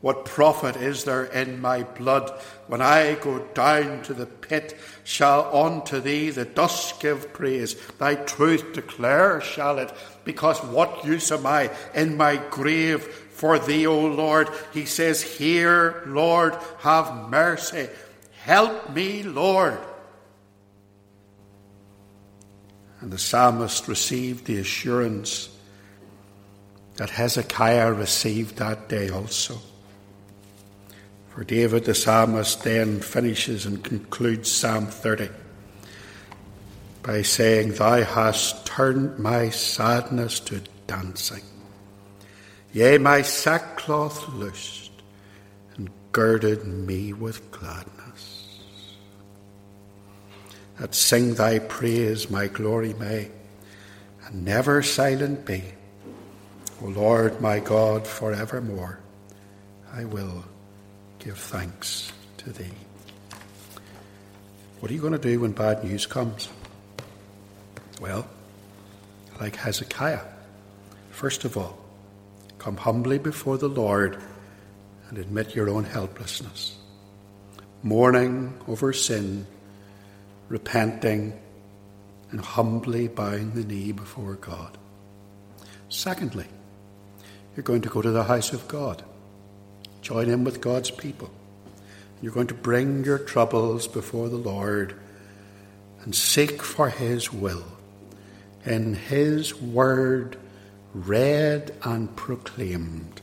what 0.00 0.24
profit 0.24 0.76
is 0.76 1.04
there 1.04 1.24
in 1.24 1.60
my 1.60 1.82
blood? 1.82 2.30
When 2.68 2.80
I 2.80 3.14
go 3.14 3.40
down 3.54 4.02
to 4.02 4.14
the 4.14 4.26
pit, 4.26 4.78
shall 5.02 5.54
unto 5.54 6.00
thee 6.00 6.30
the 6.30 6.44
dust 6.44 7.00
give 7.00 7.32
praise. 7.32 7.74
Thy 7.98 8.14
truth 8.14 8.74
declare 8.74 9.40
shall 9.40 9.78
it, 9.78 9.92
because 10.24 10.62
what 10.62 11.04
use 11.04 11.32
am 11.32 11.46
I 11.46 11.70
in 11.94 12.16
my 12.16 12.36
grave 12.50 13.02
for 13.02 13.58
thee, 13.58 13.88
O 13.88 13.98
Lord? 14.06 14.48
He 14.72 14.84
says, 14.84 15.20
Hear, 15.20 16.04
Lord, 16.06 16.56
have 16.78 17.28
mercy. 17.28 17.88
Help 18.42 18.90
me, 18.90 19.24
Lord. 19.24 19.78
And 23.00 23.10
the 23.10 23.18
psalmist 23.18 23.88
received 23.88 24.44
the 24.44 24.58
assurance 24.58 25.48
that 26.96 27.10
Hezekiah 27.10 27.92
received 27.92 28.56
that 28.56 28.88
day 28.88 29.08
also. 29.10 29.60
For 31.38 31.44
David 31.44 31.84
the 31.84 31.94
psalmist 31.94 32.64
then 32.64 32.98
finishes 32.98 33.64
and 33.64 33.84
concludes 33.84 34.50
Psalm 34.50 34.88
30 34.88 35.28
by 37.04 37.22
saying, 37.22 37.74
Thou 37.74 38.02
hast 38.02 38.66
turned 38.66 39.20
my 39.20 39.50
sadness 39.50 40.40
to 40.40 40.62
dancing, 40.88 41.44
yea, 42.72 42.98
my 42.98 43.22
sackcloth 43.22 44.28
loosed, 44.30 44.90
and 45.76 45.90
girded 46.10 46.64
me 46.64 47.12
with 47.12 47.52
gladness. 47.52 48.58
That 50.80 50.92
sing 50.92 51.34
thy 51.34 51.60
praise 51.60 52.28
my 52.28 52.48
glory 52.48 52.94
may, 52.94 53.30
and 54.26 54.44
never 54.44 54.82
silent 54.82 55.46
be. 55.46 55.62
O 56.82 56.86
Lord 56.86 57.40
my 57.40 57.60
God, 57.60 58.08
for 58.08 58.32
evermore 58.32 58.98
I 59.94 60.04
will 60.04 60.42
give 61.28 61.36
thanks 61.36 62.10
to 62.38 62.50
thee. 62.50 62.72
What 64.80 64.90
are 64.90 64.94
you 64.94 65.00
going 65.02 65.12
to 65.12 65.18
do 65.18 65.40
when 65.40 65.52
bad 65.52 65.84
news 65.84 66.06
comes? 66.06 66.48
Well, 68.00 68.26
like 69.38 69.54
Hezekiah, 69.54 70.24
first 71.10 71.44
of 71.44 71.58
all, 71.58 71.78
come 72.58 72.78
humbly 72.78 73.18
before 73.18 73.58
the 73.58 73.68
Lord 73.68 74.22
and 75.10 75.18
admit 75.18 75.54
your 75.54 75.68
own 75.68 75.84
helplessness. 75.84 76.78
Mourning 77.82 78.58
over 78.66 78.94
sin, 78.94 79.46
repenting, 80.48 81.38
and 82.30 82.40
humbly 82.40 83.06
bowing 83.06 83.50
the 83.50 83.64
knee 83.64 83.92
before 83.92 84.36
God. 84.36 84.78
Secondly, 85.90 86.46
you're 87.54 87.64
going 87.64 87.82
to 87.82 87.90
go 87.90 88.00
to 88.00 88.12
the 88.12 88.24
house 88.24 88.54
of 88.54 88.66
God. 88.66 89.04
Join 90.02 90.28
in 90.28 90.44
with 90.44 90.60
God's 90.60 90.90
people. 90.90 91.30
You're 92.20 92.32
going 92.32 92.46
to 92.48 92.54
bring 92.54 93.04
your 93.04 93.18
troubles 93.18 93.86
before 93.86 94.28
the 94.28 94.36
Lord 94.36 94.94
and 96.02 96.14
seek 96.14 96.62
for 96.62 96.88
His 96.88 97.32
will 97.32 97.64
in 98.64 98.94
His 98.94 99.54
word 99.60 100.36
read 100.94 101.74
and 101.82 102.14
proclaimed. 102.16 103.20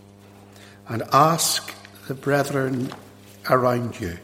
And 0.87 1.03
ask 1.11 1.73
the 2.07 2.13
brethren 2.13 2.91
around 3.49 3.99
you 3.99 4.17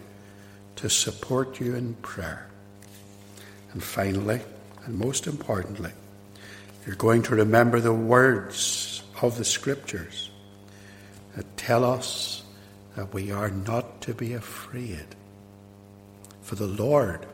to 0.77 0.89
support 0.89 1.59
you 1.59 1.75
in 1.75 1.95
prayer. 1.95 2.47
And 3.73 3.81
finally, 3.83 4.41
and 4.85 4.97
most 4.97 5.27
importantly, 5.27 5.91
you're 6.85 6.95
going 6.95 7.23
to 7.23 7.35
remember 7.35 7.79
the 7.79 7.93
words 7.93 9.03
of 9.21 9.37
the 9.37 9.45
Scriptures 9.45 10.29
tell 11.57 11.85
us 11.85 12.43
that 12.95 13.13
we 13.13 13.31
are 13.31 13.49
not 13.49 14.01
to 14.01 14.13
be 14.13 14.33
afraid. 14.33 15.05
For 16.41 16.55
the 16.55 16.67
Lord 16.67 17.25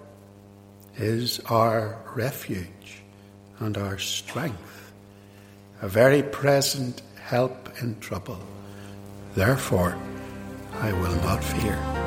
is 0.98 1.40
our 1.50 1.98
refuge 2.16 3.02
and 3.60 3.78
our 3.78 3.98
strength, 3.98 4.92
a 5.82 5.88
very 5.88 6.24
present 6.24 7.02
help 7.22 7.70
in 7.82 8.00
trouble. 8.00 8.40
Therefore, 9.36 9.98
I 10.74 10.94
will 10.94 11.16
not 11.16 11.44
fear. 11.44 12.07